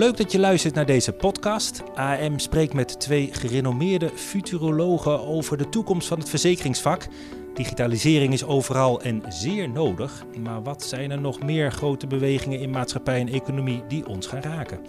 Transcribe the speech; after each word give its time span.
Leuk 0.00 0.16
dat 0.16 0.32
je 0.32 0.38
luistert 0.38 0.74
naar 0.74 0.86
deze 0.86 1.12
podcast. 1.12 1.82
AM 1.94 2.38
spreekt 2.38 2.72
met 2.72 3.00
twee 3.00 3.28
gerenommeerde 3.32 4.10
futurologen 4.14 5.26
over 5.26 5.56
de 5.56 5.68
toekomst 5.68 6.08
van 6.08 6.18
het 6.18 6.28
verzekeringsvak. 6.28 7.06
Digitalisering 7.54 8.32
is 8.32 8.44
overal 8.44 9.00
en 9.00 9.22
zeer 9.28 9.68
nodig. 9.68 10.24
Maar 10.42 10.62
wat 10.62 10.82
zijn 10.82 11.10
er 11.10 11.20
nog 11.20 11.42
meer 11.42 11.72
grote 11.72 12.06
bewegingen 12.06 12.60
in 12.60 12.70
maatschappij 12.70 13.20
en 13.20 13.28
economie 13.28 13.82
die 13.88 14.06
ons 14.06 14.26
gaan 14.26 14.42
raken? 14.42 14.80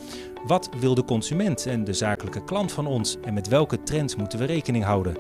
Wat 0.46 0.70
wil 0.80 0.96
de 0.96 1.06
consument 1.06 1.66
en 1.66 1.84
de 1.84 1.94
zakelijke 1.94 2.44
klant 2.44 2.72
van 2.72 2.88
ons 2.88 3.18
en 3.24 3.34
met 3.34 3.48
welke 3.48 3.84
trends 3.84 4.16
moeten 4.16 4.40
we 4.40 4.46
rekening 4.46 4.84
houden? 4.84 5.18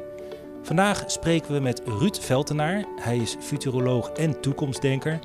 Vandaag 0.62 1.04
spreken 1.08 1.54
we 1.54 1.60
met 1.60 1.82
Ruud 1.86 2.18
Veltenaar. 2.20 2.86
Hij 2.96 3.18
is 3.18 3.36
futuroloog 3.40 4.10
en 4.10 4.42
toekomstdenker 4.42 5.20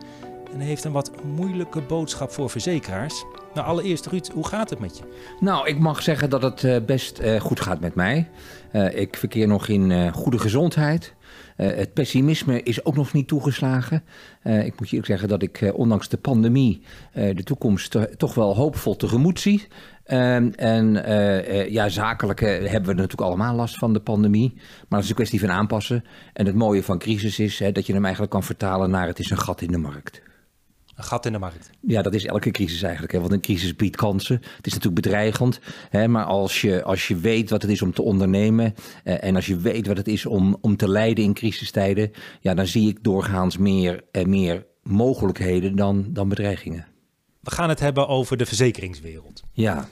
en 0.52 0.60
heeft 0.60 0.84
een 0.84 0.92
wat 0.92 1.24
moeilijke 1.24 1.80
boodschap 1.80 2.30
voor 2.30 2.50
verzekeraars. 2.50 3.24
Nou, 3.56 3.68
allereerst 3.68 4.06
Ruud, 4.06 4.30
hoe 4.32 4.46
gaat 4.46 4.70
het 4.70 4.78
met 4.78 4.98
je? 4.98 5.04
Nou, 5.40 5.68
ik 5.68 5.78
mag 5.78 6.02
zeggen 6.02 6.30
dat 6.30 6.42
het 6.42 6.62
uh, 6.62 6.76
best 6.86 7.20
uh, 7.20 7.40
goed 7.40 7.60
gaat 7.60 7.80
met 7.80 7.94
mij. 7.94 8.28
Uh, 8.72 8.94
ik 8.94 9.16
verkeer 9.16 9.48
nog 9.48 9.68
in 9.68 10.12
goede 10.12 10.38
gezondheid. 10.38 11.14
het 11.56 11.92
pessimisme 11.92 12.62
is 12.62 12.84
ook 12.84 12.96
nog 12.96 13.12
niet 13.12 13.28
toegeslagen. 13.28 14.02
ik 14.42 14.78
moet 14.78 14.90
je 14.90 14.98
ook 14.98 15.06
zeggen 15.06 15.28
dat 15.28 15.42
ik 15.42 15.72
ondanks 15.74 16.08
de 16.08 16.16
pandemie 16.16 16.82
de 17.12 17.42
toekomst 17.44 17.96
toch 18.16 18.34
wel 18.34 18.56
hoopvol 18.56 18.96
tegemoet 18.96 19.40
zie. 19.40 19.66
Um, 20.06 20.52
en 20.52 20.92
ja, 21.70 21.88
zakelijk 21.88 22.40
hebben 22.40 22.86
we 22.86 22.94
natuurlijk 22.94 23.20
allemaal 23.20 23.54
last 23.54 23.78
van 23.78 23.92
de 23.92 24.00
pandemie. 24.00 24.52
Maar 24.54 24.84
dat 24.88 25.02
is 25.02 25.08
een 25.08 25.14
kwestie 25.14 25.40
van 25.40 25.50
aanpassen. 25.50 26.04
En 26.32 26.46
het 26.46 26.54
mooie 26.54 26.82
van 26.82 26.98
crisis 26.98 27.38
is 27.38 27.58
hè, 27.58 27.72
dat 27.72 27.86
je 27.86 27.92
hem 27.92 28.02
eigenlijk 28.02 28.32
kan 28.32 28.42
vertalen 28.42 28.90
naar 28.90 29.06
het 29.06 29.18
is 29.18 29.30
een 29.30 29.38
gat 29.38 29.60
in 29.60 29.70
de 29.70 29.78
markt. 29.78 30.24
Een 30.96 31.04
gat 31.04 31.26
in 31.26 31.32
de 31.32 31.38
markt. 31.38 31.70
Ja, 31.80 32.02
dat 32.02 32.14
is 32.14 32.24
elke 32.24 32.50
crisis 32.50 32.82
eigenlijk. 32.82 33.12
Hè? 33.12 33.20
Want 33.20 33.32
een 33.32 33.40
crisis 33.40 33.76
biedt 33.76 33.96
kansen. 33.96 34.36
Het 34.56 34.66
is 34.66 34.74
natuurlijk 34.74 35.02
bedreigend. 35.02 35.60
Hè? 35.88 36.08
Maar 36.08 36.24
als 36.24 36.60
je, 36.60 36.82
als 36.82 37.08
je 37.08 37.16
weet 37.16 37.50
wat 37.50 37.62
het 37.62 37.70
is 37.70 37.82
om 37.82 37.92
te 37.92 38.02
ondernemen. 38.02 38.74
Eh, 39.04 39.24
en 39.24 39.36
als 39.36 39.46
je 39.46 39.56
weet 39.56 39.86
wat 39.86 39.96
het 39.96 40.08
is 40.08 40.26
om, 40.26 40.56
om 40.60 40.76
te 40.76 40.88
leiden 40.88 41.24
in 41.24 41.34
crisistijden. 41.34 42.12
Ja, 42.40 42.54
dan 42.54 42.66
zie 42.66 42.88
ik 42.88 43.04
doorgaans 43.04 43.56
meer, 43.56 44.04
eh, 44.12 44.24
meer 44.24 44.66
mogelijkheden 44.82 45.76
dan, 45.76 46.06
dan 46.08 46.28
bedreigingen. 46.28 46.86
We 47.40 47.50
gaan 47.50 47.68
het 47.68 47.80
hebben 47.80 48.08
over 48.08 48.36
de 48.36 48.46
verzekeringswereld. 48.46 49.42
Ja. 49.52 49.88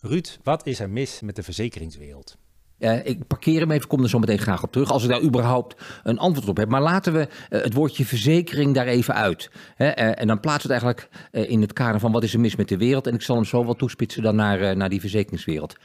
Ruud, 0.00 0.38
wat 0.42 0.66
is 0.66 0.80
er 0.80 0.90
mis 0.90 1.20
met 1.20 1.36
de 1.36 1.42
verzekeringswereld? 1.42 2.36
Uh, 2.80 3.06
ik 3.06 3.26
parkeer 3.26 3.60
hem 3.60 3.70
even, 3.70 3.88
kom 3.88 4.02
er 4.02 4.08
zo 4.08 4.18
meteen 4.18 4.38
graag 4.38 4.62
op 4.62 4.72
terug. 4.72 4.90
Als 4.90 5.02
ik 5.02 5.08
daar 5.08 5.22
überhaupt 5.22 5.82
een 6.02 6.18
antwoord 6.18 6.48
op 6.48 6.56
heb. 6.56 6.68
Maar 6.68 6.82
laten 6.82 7.12
we 7.12 7.18
uh, 7.50 7.62
het 7.62 7.74
woordje 7.74 8.04
verzekering 8.04 8.74
daar 8.74 8.86
even 8.86 9.14
uit. 9.14 9.50
Hè? 9.74 9.86
Uh, 9.86 10.20
en 10.20 10.26
dan 10.26 10.40
plaatsen 10.40 10.68
we 10.70 10.74
het 10.74 10.82
eigenlijk 10.84 11.50
in 11.50 11.60
het 11.60 11.72
kader 11.72 12.00
van 12.00 12.12
wat 12.12 12.22
is 12.22 12.34
er 12.34 12.40
mis 12.40 12.56
met 12.56 12.68
de 12.68 12.76
wereld. 12.76 13.06
En 13.06 13.14
ik 13.14 13.22
zal 13.22 13.36
hem 13.36 13.44
zo 13.44 13.64
wel 13.64 13.74
toespitsen 13.74 14.22
dan 14.22 14.36
naar, 14.36 14.76
naar 14.76 14.88
die 14.88 15.00
verzekeringswereld 15.00 15.76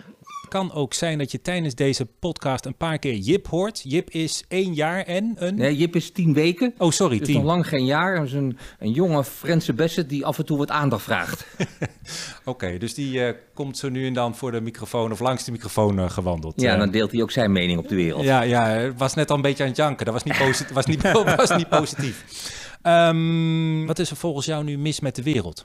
kan 0.56 0.73
ook 0.73 0.94
zijn 0.94 1.17
dat 1.17 1.31
je 1.31 1.42
tijdens 1.42 1.75
deze 1.75 2.06
podcast 2.06 2.66
een 2.66 2.75
paar 2.75 3.00
keer 3.00 3.16
Jip 3.16 3.48
hoort. 3.48 3.81
Jip 3.84 4.09
is 4.09 4.44
één 4.48 4.73
jaar 4.73 5.03
en 5.03 5.34
een... 5.36 5.56
Nee, 5.56 5.78
Jip 5.78 5.95
is 5.95 6.11
tien 6.11 6.34
weken. 6.34 6.73
Oh, 6.78 6.92
sorry, 6.92 7.17
dus 7.17 7.28
tien. 7.28 7.36
nog 7.36 7.45
lang 7.45 7.67
geen 7.67 7.86
jaar. 7.86 8.16
Dat 8.16 8.26
is 8.26 8.33
een, 8.33 8.58
een 8.80 8.92
jonge 8.92 9.23
Franse 9.23 9.73
Besset 9.73 10.10
die 10.10 10.26
af 10.26 10.38
en 10.38 10.45
toe 10.45 10.58
wat 10.58 10.71
aandacht 10.71 11.04
vraagt. 11.04 11.48
Oké, 11.58 12.49
okay, 12.49 12.77
dus 12.77 12.93
die 12.93 13.17
uh, 13.17 13.30
komt 13.54 13.77
zo 13.77 13.89
nu 13.89 14.08
en 14.08 14.14
dan 14.14 14.36
voor 14.36 14.52
de 14.52 14.61
microfoon 14.61 15.11
of 15.11 15.20
langs 15.20 15.43
de 15.43 15.52
microfoon 15.52 15.99
uh, 15.99 16.10
gewandeld. 16.10 16.61
Ja, 16.61 16.73
uh, 16.73 16.80
dan 16.80 16.92
deelt 16.92 17.11
hij 17.11 17.22
ook 17.22 17.32
zijn 17.32 17.52
mening 17.52 17.80
op 17.80 17.87
de 17.87 17.95
wereld. 17.95 18.23
Ja, 18.23 18.42
ja, 18.42 18.93
was 18.93 19.14
net 19.14 19.30
al 19.30 19.36
een 19.36 19.42
beetje 19.42 19.64
aan 19.64 19.70
het 19.70 19.77
janken. 19.77 20.05
Dat 20.05 20.14
was 20.14 20.23
niet, 20.23 20.37
posit 20.37 20.72
was 20.72 20.86
niet, 20.86 21.11
was 21.36 21.55
niet 21.55 21.70
positief. 21.70 22.23
Um, 22.87 23.86
wat 23.86 23.99
is 23.99 24.10
er 24.10 24.16
volgens 24.16 24.45
jou 24.45 24.64
nu 24.64 24.77
mis 24.77 24.99
met 24.99 25.16
de 25.16 25.23
wereld? 25.23 25.64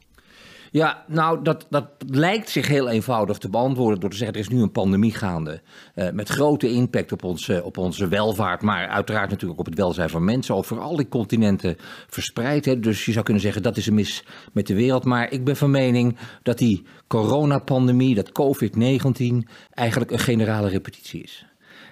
Ja, 0.72 1.04
nou, 1.06 1.42
dat, 1.42 1.66
dat 1.70 1.86
lijkt 2.06 2.48
zich 2.48 2.68
heel 2.68 2.88
eenvoudig 2.88 3.38
te 3.38 3.48
beantwoorden 3.48 4.00
door 4.00 4.10
te 4.10 4.16
zeggen: 4.16 4.36
er 4.36 4.42
is 4.42 4.48
nu 4.48 4.62
een 4.62 4.72
pandemie 4.72 5.14
gaande. 5.14 5.60
Uh, 5.94 6.10
met 6.10 6.28
grote 6.28 6.70
impact 6.70 7.12
op 7.12 7.24
onze, 7.24 7.64
op 7.64 7.78
onze 7.78 8.08
welvaart, 8.08 8.62
maar 8.62 8.88
uiteraard 8.88 9.30
natuurlijk 9.30 9.60
op 9.60 9.66
het 9.66 9.74
welzijn 9.74 10.10
van 10.10 10.24
mensen. 10.24 10.54
Over 10.54 10.80
al 10.80 10.96
die 10.96 11.08
continenten 11.08 11.76
verspreid. 12.08 12.64
Hè. 12.64 12.80
Dus 12.80 13.04
je 13.04 13.12
zou 13.12 13.24
kunnen 13.24 13.42
zeggen: 13.42 13.62
dat 13.62 13.76
is 13.76 13.86
een 13.86 13.94
mis 13.94 14.24
met 14.52 14.66
de 14.66 14.74
wereld. 14.74 15.04
Maar 15.04 15.32
ik 15.32 15.44
ben 15.44 15.56
van 15.56 15.70
mening 15.70 16.16
dat 16.42 16.58
die 16.58 16.86
coronapandemie, 17.06 18.14
dat 18.14 18.28
COVID-19, 18.28 19.48
eigenlijk 19.70 20.10
een 20.10 20.18
generale 20.18 20.68
repetitie 20.68 21.22
is. 21.22 21.49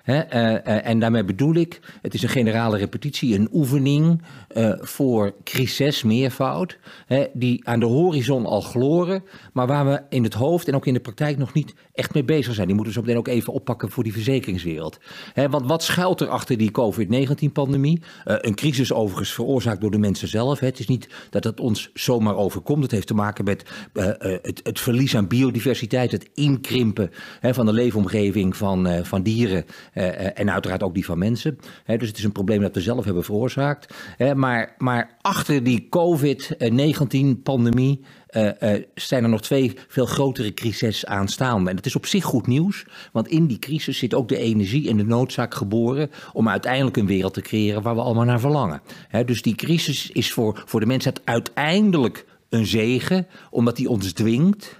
He, 0.08 0.34
uh, 0.34 0.52
uh, 0.52 0.86
en 0.86 0.98
daarmee 0.98 1.24
bedoel 1.24 1.54
ik, 1.54 1.80
het 2.02 2.14
is 2.14 2.22
een 2.22 2.28
generale 2.28 2.76
repetitie, 2.76 3.38
een 3.38 3.48
oefening 3.52 4.22
uh, 4.56 4.72
voor 4.80 5.34
crisis 5.44 6.02
meervoud, 6.02 6.78
he, 7.06 7.26
die 7.32 7.68
aan 7.68 7.80
de 7.80 7.86
horizon 7.86 8.46
al 8.46 8.60
gloren, 8.60 9.24
maar 9.52 9.66
waar 9.66 9.86
we 9.86 10.02
in 10.08 10.22
het 10.22 10.34
hoofd 10.34 10.68
en 10.68 10.74
ook 10.74 10.86
in 10.86 10.94
de 10.94 11.00
praktijk 11.00 11.38
nog 11.38 11.52
niet 11.52 11.74
echt 11.92 12.14
mee 12.14 12.24
bezig 12.24 12.54
zijn. 12.54 12.66
Die 12.66 12.76
moeten 12.76 12.94
we 12.94 13.00
zo 13.00 13.06
meteen 13.06 13.20
ook 13.20 13.28
even 13.28 13.52
oppakken 13.52 13.90
voor 13.90 14.02
die 14.02 14.12
verzekeringswereld. 14.12 14.98
He, 15.32 15.48
want 15.48 15.66
wat 15.66 15.82
schuilt 15.82 16.20
er 16.20 16.28
achter 16.28 16.58
die 16.58 16.70
COVID-19-pandemie? 16.70 18.00
een 18.24 18.54
crisis 18.54 18.92
overigens 18.92 19.32
veroorzaakt 19.32 19.80
door 19.80 19.90
de 19.90 19.98
mensen 19.98 20.28
zelf. 20.28 20.60
Het 20.60 20.78
is 20.78 20.86
niet 20.86 21.08
dat 21.30 21.44
het 21.44 21.60
ons 21.60 21.90
zomaar 21.94 22.36
overkomt. 22.36 22.82
Het 22.82 22.90
heeft 22.90 23.06
te 23.06 23.14
maken 23.14 23.44
met 23.44 23.64
het, 23.92 24.60
het, 24.62 24.80
verlies 24.80 25.16
aan 25.16 25.28
biodiversiteit, 25.28 26.12
het 26.12 26.28
inkrimpen 26.34 27.10
van 27.40 27.66
de 27.66 27.72
leefomgeving 27.72 28.56
van, 28.56 29.04
van 29.04 29.22
dieren. 29.22 29.64
Uh, 29.98 30.38
en 30.38 30.50
uiteraard 30.50 30.82
ook 30.82 30.94
die 30.94 31.04
van 31.04 31.18
mensen. 31.18 31.58
Dus 31.86 32.08
het 32.08 32.18
is 32.18 32.24
een 32.24 32.32
probleem 32.32 32.60
dat 32.60 32.74
we 32.74 32.80
zelf 32.80 33.04
hebben 33.04 33.24
veroorzaakt. 33.24 33.94
Maar, 34.34 34.74
maar 34.78 35.16
achter 35.20 35.64
die 35.64 35.86
COVID-19-pandemie 35.88 38.00
uh, 38.30 38.50
uh, 38.60 38.84
zijn 38.94 39.22
er 39.22 39.28
nog 39.28 39.42
twee 39.42 39.72
veel 39.88 40.06
grotere 40.06 40.54
crises 40.54 41.06
aanstaande. 41.06 41.70
En 41.70 41.76
dat 41.76 41.86
is 41.86 41.96
op 41.96 42.06
zich 42.06 42.24
goed 42.24 42.46
nieuws, 42.46 42.86
want 43.12 43.28
in 43.28 43.46
die 43.46 43.58
crisis 43.58 43.98
zit 43.98 44.14
ook 44.14 44.28
de 44.28 44.38
energie 44.38 44.88
en 44.88 44.96
de 44.96 45.04
noodzaak 45.04 45.54
geboren 45.54 46.10
om 46.32 46.48
uiteindelijk 46.48 46.96
een 46.96 47.06
wereld 47.06 47.34
te 47.34 47.40
creëren 47.40 47.82
waar 47.82 47.94
we 47.94 48.00
allemaal 48.00 48.24
naar 48.24 48.40
verlangen. 48.40 48.82
Dus 49.24 49.42
die 49.42 49.54
crisis 49.54 50.10
is 50.10 50.32
voor, 50.32 50.62
voor 50.66 50.80
de 50.80 50.86
mensheid 50.86 51.20
uiteindelijk 51.24 52.26
een 52.48 52.66
zegen, 52.66 53.26
omdat 53.50 53.76
die 53.76 53.88
ons 53.88 54.12
dwingt 54.12 54.76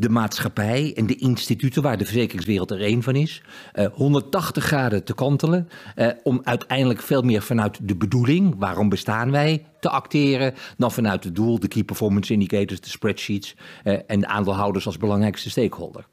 de 0.00 0.08
maatschappij 0.08 0.92
en 0.96 1.06
de 1.06 1.16
instituten, 1.16 1.82
waar 1.82 1.98
de 1.98 2.04
verzekeringswereld 2.04 2.70
er 2.70 2.80
één 2.80 3.02
van 3.02 3.16
is, 3.16 3.42
uh, 3.74 3.86
180 3.86 4.64
graden 4.64 5.04
te 5.04 5.14
kantelen. 5.14 5.68
Uh, 5.96 6.08
om 6.22 6.40
uiteindelijk 6.44 7.02
veel 7.02 7.22
meer 7.22 7.42
vanuit 7.42 7.78
de 7.82 7.96
bedoeling, 7.96 8.54
waarom 8.58 8.88
bestaan 8.88 9.30
wij, 9.30 9.64
te 9.80 9.88
acteren. 9.88 10.54
dan 10.76 10.92
vanuit 10.92 11.24
het 11.24 11.34
doel, 11.34 11.58
de 11.58 11.68
key 11.68 11.84
performance 11.84 12.32
indicators, 12.32 12.80
de 12.80 12.88
spreadsheets. 12.88 13.54
Uh, 13.84 13.98
en 14.06 14.20
de 14.20 14.26
aandeelhouders 14.26 14.86
als 14.86 14.96
belangrijkste 14.96 15.50
stakeholder. 15.50 16.06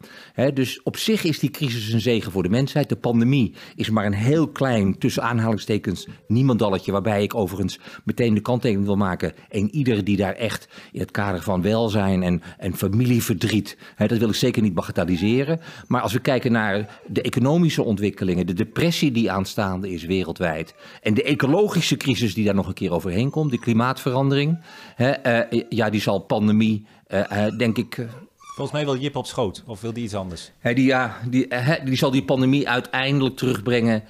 Dus 0.54 0.84
op 0.84 0.98
zich 0.98 1.24
is 1.24 1.40
die 1.40 1.50
crisis 1.50 1.94
een 1.94 2.02
zegen 2.02 2.32
voor 2.32 2.44
de 2.44 2.50
mensheid. 2.50 2.90
De 2.90 2.96
pandemie 2.96 3.54
is 3.76 3.90
maar 3.90 4.06
een 4.06 4.14
heel 4.14 4.48
klein, 4.48 4.98
tussen 4.98 5.24
aanhalingstekens, 5.24 6.08
niemandalletje. 6.28 6.92
Waarbij 6.92 7.24
ik 7.24 7.36
overigens 7.36 7.80
meteen 8.04 8.34
de 8.34 8.42
kanttekening 8.42 8.86
wil 8.86 8.98
maken. 8.98 9.34
En 9.50 9.76
ieder 9.76 10.04
die 10.04 10.18
daar 10.18 10.34
echt 10.34 10.68
in 10.92 11.00
het 11.00 11.12
kader 11.12 11.42
van 11.42 11.62
welzijn 11.62 12.24
en, 12.24 12.42
en 12.58 12.76
familieverdriet 12.76 13.78
dat 14.08 14.18
wil 14.18 14.30
ik 14.30 14.36
zeker 14.36 14.62
niet 14.62 14.74
bagatelliseren. 14.74 15.60
Maar 15.88 16.02
als 16.02 16.14
we 16.14 16.20
kijken 16.20 16.52
naar 16.52 17.00
de 17.08 17.22
economische 17.22 17.84
ontwikkelingen, 17.84 18.48
de 18.48 18.54
depressie 18.54 19.12
die 19.12 19.32
aanstaande 19.32 19.92
is 19.92 20.04
wereldwijd. 20.04 20.76
En 21.02 21.14
de 21.14 21.24
ecologische 21.24 21.98
crisis 21.98 22.34
die 22.34 22.46
daar 22.46 22.56
nog 22.56 22.68
een 22.68 22.74
keer 22.74 22.92
overheen 22.92 23.30
komt, 23.30 23.52
de 23.58 23.64
klimaatverandering. 23.64 24.60
He, 24.96 25.44
uh, 25.52 25.62
ja, 25.70 25.90
die 25.90 26.02
zal 26.02 26.20
pandemie, 26.20 26.86
uh, 27.08 27.20
uh, 27.20 27.58
denk 27.58 27.78
ik. 27.78 28.08
Volgens 28.56 28.78
mij 28.78 28.86
wil 28.86 29.02
Jip 29.02 29.16
op 29.16 29.26
schoot, 29.26 29.64
of 29.66 29.82
wil 29.82 29.94
die 29.94 30.04
iets 30.04 30.16
anders? 30.16 30.52
He, 30.60 30.74
die, 30.74 30.86
ja, 30.86 31.18
die, 31.30 31.48
die 31.86 31.96
zal 31.96 32.12
die 32.12 32.24
pandemie 32.24 32.70
uiteindelijk 32.70 33.36
terugbrengen 33.36 34.04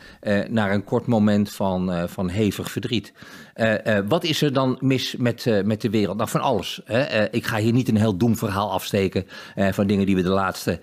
naar 0.47 0.71
een 0.71 0.83
kort 0.83 1.05
moment 1.05 1.51
van, 1.51 2.09
van 2.09 2.29
hevig 2.29 2.71
verdriet. 2.71 3.13
Uh, 3.55 3.73
wat 4.07 4.23
is 4.23 4.41
er 4.41 4.53
dan 4.53 4.77
mis 4.79 5.15
met, 5.15 5.63
met 5.65 5.81
de 5.81 5.89
wereld? 5.89 6.17
Nou, 6.17 6.29
van 6.29 6.41
alles. 6.41 6.81
Hè? 6.85 7.29
ik 7.31 7.45
ga 7.45 7.57
hier 7.57 7.73
niet 7.73 7.87
een 7.87 7.97
heel 7.97 8.17
doemverhaal 8.17 8.71
afsteken 8.71 9.25
van 9.55 9.87
dingen 9.87 10.05
die 10.05 10.15
we 10.15 10.21
de 10.21 10.29
laatste 10.29 10.79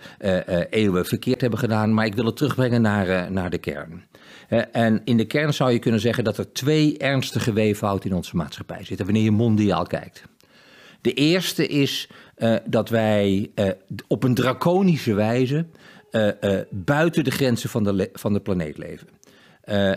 eeuwen 0.70 1.06
verkeerd 1.06 1.40
hebben 1.40 1.58
gedaan, 1.58 1.94
maar 1.94 2.06
ik 2.06 2.14
wil 2.14 2.26
het 2.26 2.36
terugbrengen 2.36 2.82
naar, 2.82 3.32
naar 3.32 3.50
de 3.50 3.58
kern. 3.58 4.02
En 4.60 5.00
in 5.04 5.16
de 5.16 5.24
kern 5.24 5.54
zou 5.54 5.72
je 5.72 5.78
kunnen 5.78 6.00
zeggen 6.00 6.24
dat 6.24 6.38
er 6.38 6.52
twee 6.52 6.98
ernstige 6.98 7.52
weeffouten 7.52 8.10
in 8.10 8.16
onze 8.16 8.36
maatschappij 8.36 8.84
zitten, 8.84 9.04
wanneer 9.04 9.24
je 9.24 9.30
mondiaal 9.30 9.86
kijkt. 9.86 10.24
De 11.00 11.12
eerste 11.12 11.66
is 11.66 12.08
dat 12.64 12.88
wij 12.88 13.50
op 14.06 14.22
een 14.22 14.34
draconische 14.34 15.14
wijze 15.14 15.66
buiten 16.70 17.24
de 17.24 17.30
grenzen 17.30 17.70
van 17.70 17.84
de, 17.84 18.10
van 18.12 18.32
de 18.32 18.40
planeet 18.40 18.78
leven. 18.78 19.08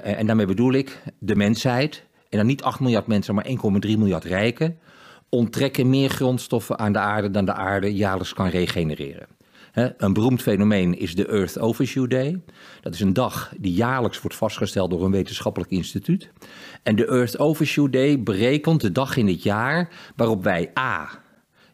en 0.04 0.26
daarmee 0.26 0.46
bedoel 0.46 0.74
ik 0.74 1.02
de 1.20 1.36
mensheid, 1.36 2.04
en 2.30 2.38
dan 2.38 2.48
niet 2.48 2.64
8 2.64 2.80
miljard 2.80 3.08
mensen, 3.08 3.36
maar 3.36 3.46
1,3 3.48 3.54
miljard 3.82 4.24
rijken, 4.24 4.80
onttrekken 5.30 5.90
meer 5.90 6.10
grondstoffen 6.10 6.80
aan 6.80 6.92
de 6.92 7.00
aarde 7.00 7.32
dan 7.32 7.46
de 7.46 7.54
aarde 7.54 7.94
jaarlijks 7.94 8.34
kan 8.34 8.48
regenereren. 8.48 9.28
Een 9.78 10.14
beroemd 10.14 10.42
fenomeen 10.42 10.98
is 11.00 11.16
de 11.16 11.28
Earth 11.28 11.60
Overshoot 11.60 12.10
Day. 12.10 12.42
Dat 12.82 12.94
is 12.94 13.00
een 13.00 13.14
dag 13.14 13.54
die 13.58 13.74
jaarlijks 13.74 14.22
wordt 14.22 14.38
vastgesteld 14.38 14.90
door 14.90 15.06
een 15.06 15.12
wetenschappelijk 15.12 15.72
instituut. 15.72 16.30
En 16.84 16.96
de 16.96 17.08
Earth 17.08 17.40
Overshoot 17.40 17.94
Day 17.94 18.24
berekent 18.24 18.82
de 18.82 18.92
dag 18.92 19.18
in 19.18 19.28
het 19.28 19.44
jaar 19.44 19.90
waarop 20.16 20.44
wij 20.44 20.72
A. 20.78 21.10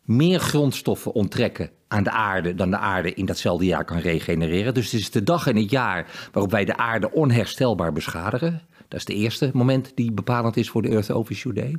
meer 0.04 0.40
grondstoffen 0.40 1.14
onttrekken 1.14 1.70
aan 1.88 2.04
de 2.04 2.12
aarde 2.12 2.56
dan 2.56 2.70
de 2.70 2.78
aarde 2.78 3.14
in 3.14 3.26
datzelfde 3.26 3.66
jaar 3.66 3.86
kan 3.86 3.98
regenereren. 3.98 4.74
Dus 4.74 4.92
het 4.92 5.02
is 5.02 5.12
de 5.12 5.24
dag 5.24 5.48
in 5.48 5.56
het 5.56 5.70
jaar 5.70 6.30
waarop 6.32 6.52
wij 6.52 6.66
de 6.66 6.78
aarde 6.78 7.12
onherstelbaar 7.12 7.94
beschadigen. 7.94 8.62
Dat 8.94 9.02
is 9.02 9.16
het 9.16 9.24
eerste 9.24 9.50
moment 9.54 9.92
die 9.96 10.12
bepalend 10.12 10.58
is 10.58 10.70
voor 10.70 10.82
de 10.82 10.90
Earth 10.90 11.12
Overshoot 11.12 11.56
Day. 11.56 11.76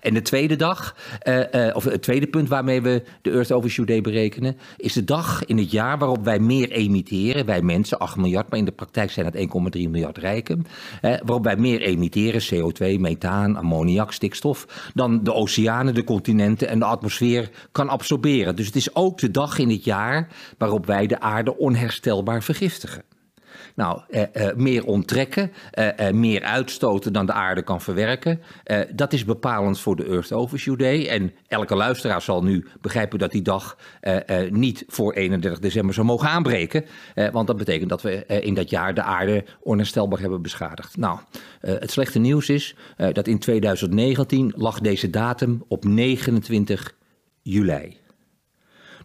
En 0.00 0.14
de 0.14 0.22
tweede 0.22 0.56
dag, 0.56 0.96
uh, 1.28 1.38
uh, 1.52 1.76
of 1.76 1.84
het 1.84 2.02
tweede 2.02 2.26
punt 2.26 2.48
waarmee 2.48 2.82
we 2.82 3.02
de 3.22 3.30
Earth 3.30 3.52
Overshoot 3.52 3.86
Day 3.86 4.00
berekenen, 4.00 4.56
is 4.76 4.92
de 4.92 5.04
dag 5.04 5.44
in 5.44 5.58
het 5.58 5.70
jaar 5.70 5.98
waarop 5.98 6.24
wij 6.24 6.38
meer 6.38 6.70
emitteren. 6.70 7.46
Wij 7.46 7.62
mensen, 7.62 7.98
8 7.98 8.16
miljard, 8.16 8.50
maar 8.50 8.58
in 8.58 8.64
de 8.64 8.72
praktijk 8.72 9.10
zijn 9.10 9.26
het 9.26 9.36
1,3 9.36 9.90
miljard 9.90 10.18
rijken. 10.18 10.66
Uh, 11.02 11.10
waarop 11.24 11.44
wij 11.44 11.56
meer 11.56 11.80
emitteren, 11.80 12.42
CO2, 12.42 13.00
methaan, 13.00 13.56
ammoniak, 13.56 14.12
stikstof, 14.12 14.90
dan 14.94 15.24
de 15.24 15.32
oceanen, 15.32 15.94
de 15.94 16.04
continenten 16.04 16.68
en 16.68 16.78
de 16.78 16.84
atmosfeer 16.84 17.50
kan 17.72 17.88
absorberen. 17.88 18.56
Dus 18.56 18.66
het 18.66 18.76
is 18.76 18.94
ook 18.94 19.18
de 19.18 19.30
dag 19.30 19.58
in 19.58 19.70
het 19.70 19.84
jaar 19.84 20.28
waarop 20.58 20.86
wij 20.86 21.06
de 21.06 21.20
aarde 21.20 21.56
onherstelbaar 21.56 22.42
vergiftigen. 22.42 23.02
Nou, 23.76 24.00
eh, 24.08 24.22
eh, 24.32 24.56
meer 24.56 24.84
onttrekken, 24.84 25.52
eh, 25.70 26.10
meer 26.10 26.42
uitstoten 26.42 27.12
dan 27.12 27.26
de 27.26 27.32
aarde 27.32 27.62
kan 27.62 27.80
verwerken. 27.80 28.40
Dat 28.94 29.12
is 29.12 29.24
bepalend 29.24 29.80
voor 29.80 29.96
de 29.96 30.04
Earth 30.04 30.32
Overshoot 30.32 30.78
Day. 30.78 31.08
En 31.08 31.32
elke 31.48 31.74
luisteraar 31.74 32.22
zal 32.22 32.42
nu 32.42 32.66
begrijpen 32.80 33.18
dat 33.18 33.30
die 33.30 33.42
dag 33.42 33.76
niet 34.50 34.84
voor 34.88 35.12
31 35.12 35.58
december 35.58 35.94
zou 35.94 36.06
mogen 36.06 36.28
aanbreken. 36.28 36.84
want 37.32 37.46
dat 37.46 37.56
betekent 37.56 37.88
dat 37.88 38.02
we 38.02 38.26
in 38.26 38.54
dat 38.54 38.70
jaar 38.70 38.94
de 38.94 39.02
aarde 39.02 39.44
onherstelbaar 39.60 40.20
hebben 40.20 40.42
beschadigd. 40.42 40.96
Nou, 40.96 41.18
het 41.60 41.90
slechte 41.90 42.18
nieuws 42.18 42.48
is 42.48 42.76
dat 43.12 43.26
in 43.26 43.38
2019 43.38 44.52
lag 44.56 44.80
deze 44.80 45.10
datum 45.10 45.64
op 45.68 45.84
29 45.84 46.94
juli. 47.42 47.96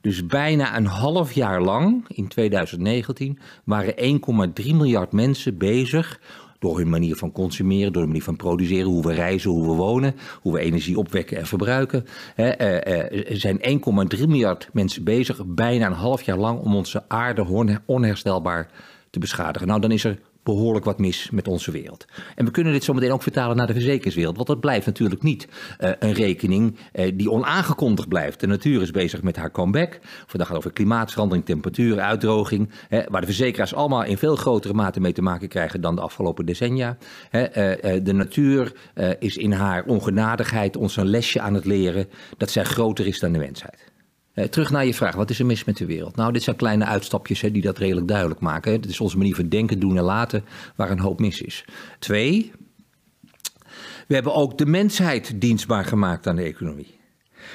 Dus 0.02 0.26
bijna 0.26 0.78
een 0.78 0.86
half 0.86 1.32
jaar 1.32 1.62
lang, 1.62 2.06
in 2.08 2.28
2019, 2.28 3.40
waren 3.64 4.22
1,3 4.64 4.66
miljard 4.66 5.12
mensen 5.12 5.58
bezig 5.58 6.20
door 6.60 6.78
hun 6.78 6.90
manier 6.90 7.16
van 7.16 7.32
consumeren, 7.32 7.92
door 7.92 8.02
hun 8.02 8.12
manier 8.12 8.26
van 8.26 8.36
produceren, 8.36 8.88
hoe 8.88 9.04
we 9.04 9.14
reizen, 9.14 9.52
hoe 9.52 9.68
we 9.68 9.74
wonen, 9.74 10.16
hoe 10.42 10.54
we 10.54 10.60
energie 10.60 10.98
opwekken 10.98 11.38
en 11.38 11.46
verbruiken. 11.46 12.06
Er 12.36 13.38
zijn 13.38 13.60
1,3 14.18 14.28
miljard 14.28 14.70
mensen 14.74 15.04
bezig, 15.04 15.46
bijna 15.46 15.86
een 15.86 15.94
half 15.94 16.22
jaar 16.22 16.38
lang, 16.38 16.60
om 16.60 16.76
onze 16.76 17.04
aarde 17.08 17.80
onherstelbaar 17.86 18.70
te 19.10 19.20
beschadigen. 19.20 19.68
Nou, 19.68 19.82
dan 19.82 19.92
is 19.92 20.04
er 20.04 20.20
behoorlijk 20.44 20.86
wat 20.86 21.00
mis 21.00 21.30
met 21.30 21.48
onze 21.48 21.72
wereld. 21.72 22.06
En 22.36 22.46
we 22.46 22.52
kunnen 22.52 22.74
dit 22.74 22.84
zometeen 22.84 23.12
ook 23.12 23.24
vertalen 23.24 23.56
naar 23.58 23.68
de 23.68 23.74
verzekeringswereld. 23.74 24.36
Want 24.36 24.48
dat 24.48 24.60
blijft 24.60 24.86
natuurlijk 24.86 25.24
niet 25.24 25.48
uh, 25.80 25.90
een 26.00 26.14
rekening 26.14 26.78
uh, 26.94 27.12
die 27.16 27.32
onaangekondigd 27.32 28.08
blijft. 28.08 28.40
De 28.40 28.48
natuur 28.48 28.82
is 28.82 28.92
bezig 28.92 29.22
met 29.22 29.36
haar 29.36 29.52
comeback. 29.52 30.00
Vandaag 30.26 30.48
gaat 30.48 30.58
over 30.58 30.72
klimaatverandering, 30.72 31.46
temperatuur, 31.46 32.00
uitdroging. 32.00 32.70
Hè, 32.88 33.02
waar 33.10 33.22
de 33.22 33.28
verzekeraars 33.28 33.74
allemaal 33.74 34.04
in 34.04 34.18
veel 34.18 34.36
grotere 34.36 34.74
mate 34.74 35.00
mee 35.00 35.14
te 35.14 35.22
maken 35.22 35.48
krijgen 35.48 35.82
dan 35.82 35.96
de 35.96 36.02
afgelopen 36.02 36.46
decennia. 36.46 36.98
Hè, 37.30 37.42
uh, 37.42 38.04
de 38.04 38.14
natuur 38.14 38.74
is 39.20 39.38
in 39.38 39.52
haar 39.52 39.84
ongenadigheid 39.84 40.78
ons 40.78 40.98
een 40.98 41.08
lesje 41.08 41.42
aan 41.42 41.54
het 41.54 41.66
leren 41.66 42.08
dat 42.38 42.52
zij 42.52 42.64
groter 42.64 43.08
is 43.08 43.20
dan 43.20 43.32
de 43.32 43.40
mensheid. 43.40 43.91
Eh, 44.34 44.46
terug 44.46 44.70
naar 44.70 44.86
je 44.86 44.94
vraag, 44.94 45.16
wat 45.16 45.30
is 45.30 45.40
er 45.40 45.46
mis 45.46 45.64
met 45.64 45.78
de 45.78 45.86
wereld? 45.86 46.16
Nou, 46.16 46.34
dit 46.34 46.44
zijn 46.44 46.56
kleine 46.56 46.86
uitstapjes 46.86 47.42
hè, 47.42 47.52
die 47.52 47.62
dat 47.62 47.78
redelijk 47.78 48.08
duidelijk 48.08 48.40
maken. 48.40 48.72
Het 48.72 48.86
is 48.86 49.00
onze 49.00 49.18
manier 49.18 49.36
van 49.36 49.50
denken, 49.50 49.80
doen 49.80 49.98
en 49.98 50.04
laten 50.04 50.46
waar 50.76 50.92
een 50.92 51.00
hoop 51.00 51.20
mis 51.20 51.42
is. 51.42 51.66
Twee, 52.00 52.52
we 54.08 54.14
hebben 54.14 54.34
ook 54.34 54.58
de 54.58 54.66
mensheid 54.66 55.42
dienstbaar 55.42 55.86
gemaakt 55.86 56.28
aan 56.28 56.36
de 56.36 56.44
economie. 56.44 57.00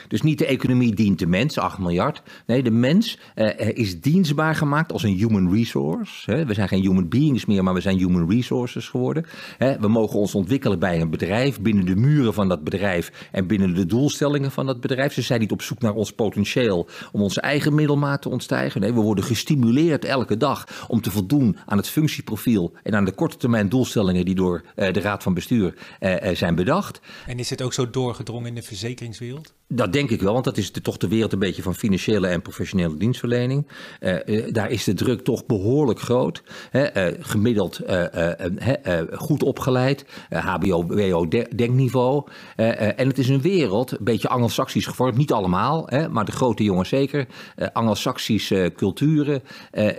Dus 0.08 0.22
niet 0.22 0.38
de 0.38 0.46
economie 0.46 0.94
dient 0.94 1.18
de 1.18 1.26
mens, 1.26 1.58
8 1.58 1.78
miljard. 1.78 2.22
Nee, 2.46 2.62
de 2.62 2.70
mens 2.70 3.18
uh, 3.36 3.48
is 3.58 4.00
dienstbaar 4.00 4.54
gemaakt 4.54 4.92
als 4.92 5.02
een 5.02 5.14
human 5.14 5.52
resource. 5.52 6.30
Hè. 6.30 6.44
We 6.44 6.54
zijn 6.54 6.68
geen 6.68 6.82
human 6.82 7.08
beings 7.08 7.46
meer, 7.46 7.64
maar 7.64 7.74
we 7.74 7.80
zijn 7.80 7.98
human 7.98 8.30
resources 8.30 8.88
geworden. 8.88 9.26
Hè. 9.58 9.78
We 9.78 9.88
mogen 9.88 10.18
ons 10.18 10.34
ontwikkelen 10.34 10.78
bij 10.78 11.00
een 11.00 11.10
bedrijf, 11.10 11.60
binnen 11.60 11.86
de 11.86 11.96
muren 11.96 12.34
van 12.34 12.48
dat 12.48 12.64
bedrijf 12.64 13.28
en 13.32 13.46
binnen 13.46 13.74
de 13.74 13.86
doelstellingen 13.86 14.50
van 14.50 14.66
dat 14.66 14.80
bedrijf. 14.80 15.12
Ze 15.12 15.22
zijn 15.22 15.40
niet 15.40 15.52
op 15.52 15.62
zoek 15.62 15.80
naar 15.80 15.94
ons 15.94 16.12
potentieel 16.12 16.88
om 17.12 17.22
onze 17.22 17.40
eigen 17.40 17.74
middelmaat 17.74 18.22
te 18.22 18.28
ontstijgen. 18.28 18.80
Nee, 18.80 18.94
we 18.94 19.00
worden 19.00 19.24
gestimuleerd 19.24 20.04
elke 20.04 20.36
dag 20.36 20.86
om 20.88 21.00
te 21.00 21.10
voldoen 21.10 21.56
aan 21.66 21.76
het 21.76 21.88
functieprofiel 21.88 22.72
en 22.82 22.94
aan 22.94 23.04
de 23.04 23.12
korte 23.12 23.36
termijn 23.36 23.68
doelstellingen 23.68 24.24
die 24.24 24.34
door 24.34 24.62
uh, 24.76 24.92
de 24.92 25.00
Raad 25.00 25.22
van 25.22 25.34
Bestuur 25.34 25.74
uh, 26.00 26.34
zijn 26.34 26.54
bedacht. 26.54 27.00
En 27.26 27.38
is 27.38 27.50
het 27.50 27.62
ook 27.62 27.72
zo 27.72 27.90
doorgedrongen 27.90 28.48
in 28.48 28.54
de 28.54 28.62
verzekeringswereld? 28.62 29.54
Dat 29.76 29.92
denk 29.92 30.10
ik 30.10 30.20
wel, 30.20 30.32
want 30.32 30.44
dat 30.44 30.56
is 30.56 30.72
de, 30.72 30.80
toch 30.80 30.96
de 30.96 31.08
wereld 31.08 31.32
een 31.32 31.38
beetje 31.38 31.62
van 31.62 31.74
financiële 31.74 32.26
en 32.26 32.42
professionele 32.42 32.96
dienstverlening. 32.96 33.66
Uh, 34.00 34.14
uh, 34.26 34.52
daar 34.52 34.70
is 34.70 34.84
de 34.84 34.94
druk 34.94 35.20
toch 35.20 35.46
behoorlijk 35.46 36.00
groot. 36.00 36.42
Hè, 36.70 37.10
uh, 37.10 37.16
gemiddeld 37.20 37.80
goed 39.12 39.42
opgeleid, 39.42 40.04
HBO, 40.30 40.86
WO 40.86 41.28
denkniveau. 41.56 42.24
en 42.56 43.08
het 43.08 43.18
is 43.18 43.28
een 43.28 43.40
wereld, 43.40 43.90
een 43.90 44.04
beetje 44.04 44.28
anglo-saxisch 44.28 44.86
gevormd, 44.86 45.16
niet 45.16 45.32
allemaal, 45.32 45.86
hè, 45.86 46.08
maar 46.08 46.24
de 46.24 46.32
grote 46.32 46.62
jongens 46.62 46.88
zeker. 46.88 47.26
anglo-saxische 47.72 48.72
culturen. 48.76 49.42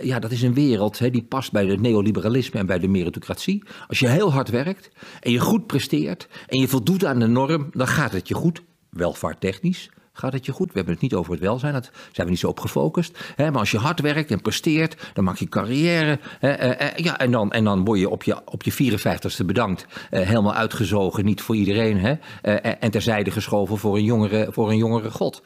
ja, 0.01 0.19
dat 0.19 0.31
is 0.31 0.41
een 0.41 0.53
wereld 0.53 0.99
hè, 0.99 1.09
die 1.09 1.23
past 1.23 1.51
bij 1.51 1.65
het 1.65 1.81
neoliberalisme 1.81 2.59
en 2.59 2.65
bij 2.65 2.79
de 2.79 2.87
meritocratie. 2.87 3.63
Als 3.87 3.99
je 3.99 4.07
heel 4.07 4.31
hard 4.31 4.49
werkt 4.49 4.89
en 5.19 5.31
je 5.31 5.39
goed 5.39 5.65
presteert 5.65 6.27
en 6.47 6.59
je 6.59 6.67
voldoet 6.67 7.05
aan 7.05 7.19
de 7.19 7.27
norm, 7.27 7.69
dan 7.71 7.87
gaat 7.87 8.11
het 8.11 8.27
je 8.27 8.33
goed 8.33 8.61
welvaarttechnisch 8.99 9.89
gaat 10.17 10.33
het 10.33 10.45
je 10.45 10.51
goed. 10.51 10.67
We 10.67 10.73
hebben 10.73 10.93
het 10.93 11.01
niet 11.01 11.13
over 11.13 11.31
het 11.31 11.41
welzijn, 11.41 11.73
daar 11.73 11.89
zijn 12.11 12.27
we 12.27 12.33
niet 12.33 12.39
zo 12.39 12.47
op 12.47 12.59
gefocust. 12.59 13.17
Hè, 13.35 13.51
maar 13.51 13.59
als 13.59 13.71
je 13.71 13.77
hard 13.77 14.01
werkt 14.01 14.31
en 14.31 14.41
presteert, 14.41 15.11
dan 15.13 15.23
maak 15.23 15.37
je 15.37 15.49
carrière. 15.49 16.19
Hè, 16.39 16.51
eh, 16.51 16.87
eh, 16.87 16.95
ja, 16.95 17.17
en, 17.17 17.31
dan, 17.31 17.51
en 17.51 17.63
dan 17.63 17.85
word 17.85 17.99
je 17.99 18.09
op 18.09 18.23
je, 18.23 18.37
op 18.45 18.63
je 18.63 18.71
54ste 18.71 19.45
bedankt. 19.45 19.85
Eh, 20.09 20.21
helemaal 20.27 20.53
uitgezogen, 20.53 21.25
niet 21.25 21.41
voor 21.41 21.55
iedereen. 21.55 21.97
Hè, 21.97 22.13
en 22.53 22.91
terzijde 22.91 23.31
geschoven 23.31 23.77
voor 23.77 23.95
een 23.95 24.03
jongere, 24.03 24.47
voor 24.51 24.69
een 24.69 24.77
jongere 24.77 25.11
god. 25.11 25.41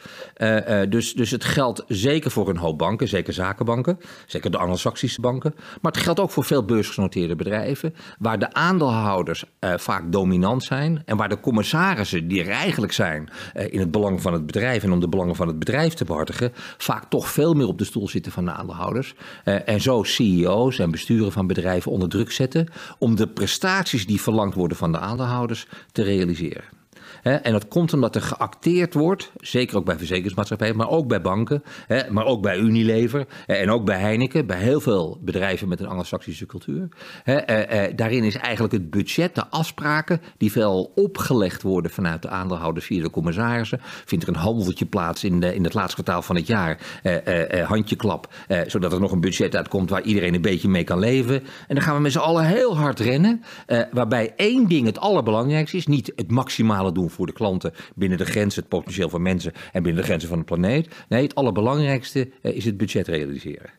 Dus, 0.89 1.13
dus 1.13 1.31
het 1.31 1.43
geldt 1.43 1.83
zeker 1.87 2.31
voor 2.31 2.49
een 2.49 2.57
hoop 2.57 2.77
banken, 2.77 3.07
zeker 3.07 3.33
zakenbanken. 3.33 3.99
Zeker 4.25 4.51
de 4.51 4.57
anglo-saxische 4.57 5.21
banken. 5.21 5.53
Maar 5.81 5.91
het 5.91 6.01
geldt 6.01 6.19
ook 6.19 6.31
voor 6.31 6.43
veel 6.43 6.65
beursgenoteerde 6.65 7.35
bedrijven. 7.35 7.95
Waar 8.19 8.39
de 8.39 8.53
aandeelhouders 8.53 9.43
vaak 9.59 10.11
dominant 10.11 10.63
zijn. 10.63 11.01
En 11.05 11.17
waar 11.17 11.29
de 11.29 11.39
commissarissen, 11.39 12.27
die 12.27 12.43
er 12.43 12.49
eigenlijk 12.49 12.93
zijn 12.93 13.29
in 13.69 13.79
het 13.79 13.91
belang 13.91 14.21
van 14.21 14.33
het 14.33 14.45
bedrijf 14.45 14.60
bedrijf 14.61 14.83
en 14.83 14.91
om 14.91 14.99
de 14.99 15.09
belangen 15.09 15.35
van 15.35 15.47
het 15.47 15.59
bedrijf 15.59 15.93
te 15.93 16.05
behartigen, 16.05 16.51
vaak 16.77 17.09
toch 17.09 17.29
veel 17.29 17.53
meer 17.53 17.67
op 17.67 17.77
de 17.77 17.83
stoel 17.83 18.07
zitten 18.07 18.31
van 18.31 18.45
de 18.45 18.51
aandeelhouders. 18.51 19.13
Uh, 19.45 19.69
en 19.69 19.81
zo 19.81 20.03
CEO's 20.03 20.79
en 20.79 20.91
besturen 20.91 21.31
van 21.31 21.47
bedrijven 21.47 21.91
onder 21.91 22.09
druk 22.09 22.31
zetten 22.31 22.67
om 22.97 23.15
de 23.15 23.27
prestaties 23.27 24.05
die 24.05 24.21
verlangd 24.21 24.55
worden 24.55 24.77
van 24.77 24.91
de 24.91 24.99
aandeelhouders 24.99 25.67
te 25.91 26.03
realiseren. 26.03 26.80
En 27.21 27.51
dat 27.51 27.67
komt 27.67 27.93
omdat 27.93 28.15
er 28.15 28.21
geacteerd 28.21 28.93
wordt, 28.93 29.31
zeker 29.35 29.77
ook 29.77 29.85
bij 29.85 29.97
verzekeringsmaatschappijen, 29.97 30.75
maar 30.75 30.89
ook 30.89 31.07
bij 31.07 31.21
banken, 31.21 31.63
maar 32.09 32.25
ook 32.25 32.41
bij 32.41 32.57
Unilever 32.57 33.25
en 33.47 33.69
ook 33.69 33.85
bij 33.85 33.99
Heineken, 33.99 34.45
bij 34.45 34.59
heel 34.59 34.81
veel 34.81 35.19
bedrijven 35.21 35.67
met 35.67 35.79
een 35.79 35.87
anglo-saxische 35.87 36.45
cultuur. 36.45 36.89
Eh, 37.23 37.85
eh, 37.85 37.95
daarin 37.95 38.23
is 38.23 38.35
eigenlijk 38.35 38.73
het 38.73 38.89
budget, 38.89 39.35
de 39.35 39.47
afspraken 39.47 40.21
die 40.37 40.51
veel 40.51 40.91
opgelegd 40.95 41.61
worden 41.61 41.91
vanuit 41.91 42.21
de 42.21 42.29
aandeelhouders 42.29 42.85
via 42.85 43.03
de 43.03 43.09
commissarissen. 43.09 43.79
Vindt 44.05 44.23
er 44.23 44.29
een 44.29 44.39
handeltje 44.39 44.85
plaats 44.85 45.23
in, 45.23 45.39
de, 45.39 45.55
in 45.55 45.63
het 45.63 45.73
laatste 45.73 45.93
kwartaal 45.93 46.21
van 46.21 46.35
het 46.35 46.47
jaar, 46.47 46.77
eh, 47.03 47.67
handjeklap, 47.67 48.33
zodat 48.67 48.93
er 48.93 48.99
nog 48.99 49.11
een 49.11 49.21
budget 49.21 49.55
uitkomt 49.55 49.89
waar 49.89 50.01
iedereen 50.01 50.33
een 50.33 50.41
beetje 50.41 50.69
mee 50.69 50.83
kan 50.83 50.99
leven. 50.99 51.43
En 51.67 51.75
dan 51.75 51.81
gaan 51.81 51.95
we 51.95 52.01
met 52.01 52.11
z'n 52.11 52.17
allen 52.17 52.45
heel 52.45 52.77
hard 52.77 52.99
rennen, 52.99 53.43
waarbij 53.91 54.33
één 54.35 54.67
ding 54.67 54.85
het 54.85 54.99
allerbelangrijkste 54.99 55.77
is, 55.77 55.87
niet 55.87 56.11
het 56.15 56.31
maximale 56.31 56.91
doen 56.91 57.09
voor 57.11 57.25
de 57.25 57.33
klanten 57.33 57.73
binnen 57.95 58.17
de 58.17 58.25
grenzen, 58.25 58.59
het 58.59 58.69
potentieel 58.69 59.09
van 59.09 59.21
mensen 59.21 59.51
en 59.71 59.83
binnen 59.83 60.01
de 60.01 60.07
grenzen 60.07 60.29
van 60.29 60.39
de 60.39 60.45
planeet. 60.45 60.95
Nee, 61.09 61.23
het 61.23 61.35
allerbelangrijkste 61.35 62.29
uh, 62.41 62.55
is 62.55 62.65
het 62.65 62.77
budget 62.77 63.07
realiseren. 63.07 63.69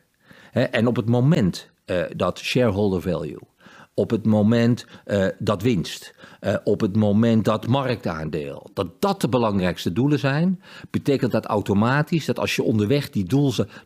En 0.53 0.87
op 0.87 0.97
het 0.97 1.09
moment 1.09 1.71
uh, 1.87 2.03
dat 2.17 2.39
shareholder 2.39 3.03
value, 3.03 3.39
op 3.95 4.11
het 4.11 4.27
moment 4.27 4.87
uh, 5.07 5.27
dat 5.39 5.63
winst, 5.63 6.15
op 6.65 6.81
het 6.81 6.97
moment 6.97 7.45
dat 7.45 7.67
marktaandeel, 7.67 8.71
dat 8.75 9.01
dat 9.01 9.21
de 9.21 9.29
belangrijkste 9.29 9.93
doelen 9.93 10.19
zijn, 10.19 10.63
betekent 10.91 11.33
dat 11.33 11.47
automatisch 11.47 12.25
dat 12.25 12.39
als 12.39 12.57
je 12.57 12.63
onderweg 12.63 13.11
die, 13.11 13.27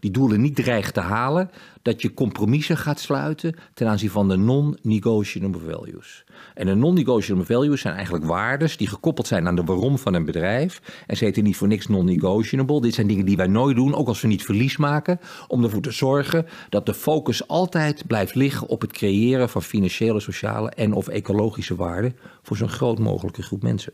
die 0.00 0.11
doelen 0.11 0.41
niet 0.41 0.57
dreigt 0.57 0.95
te 0.95 1.00
halen, 1.00 1.50
dat 1.87 2.02
je 2.02 2.14
compromissen 2.14 2.76
gaat 2.76 3.00
sluiten 3.00 3.55
ten 3.75 3.88
aanzien 3.88 4.11
van 4.11 4.28
de 4.28 4.37
non-negotiable 4.37 5.61
values. 5.61 6.25
En 6.55 6.66
de 6.66 6.75
non-negotiable 6.75 7.45
values 7.45 7.81
zijn 7.81 7.95
eigenlijk 7.95 8.25
waardes 8.25 8.76
die 8.76 8.88
gekoppeld 8.88 9.26
zijn 9.26 9.47
aan 9.47 9.57
de 9.57 9.64
waarom 9.64 9.99
van 9.99 10.14
een 10.14 10.25
bedrijf. 10.25 11.05
En 11.07 11.16
ze 11.16 11.25
heten 11.25 11.45
niet 11.45 11.57
voor 11.57 11.69
niks 11.69 11.87
non-negotiable. 11.87 12.81
Dit 12.81 12.95
zijn 12.95 13.07
dingen 13.07 13.25
die 13.25 13.37
wij 13.37 13.47
nooit 13.47 13.76
doen, 13.76 13.95
ook 13.95 14.09
als 14.09 14.21
we 14.21 14.28
niet 14.28 14.45
verlies 14.45 14.76
maken, 14.76 15.21
om 15.49 15.64
ervoor 15.64 15.83
te 15.83 15.90
zorgen 15.90 16.47
dat 16.69 16.87
de 16.87 16.95
focus 16.95 17.49
altijd 17.49 18.07
blijft 18.07 18.35
liggen 18.35 18.69
op 18.69 18.81
het 18.81 18.93
creëren 18.93 19.49
van 19.49 19.62
financiële, 19.62 20.21
sociale 20.21 20.71
en 20.71 20.93
of 20.93 21.09
ecologische 21.09 21.76
waarden 21.76 22.16
voor 22.43 22.57
zo'n 22.57 22.69
groot 22.69 22.99
mogelijke 22.99 23.43
groep 23.43 23.62
mensen. 23.62 23.93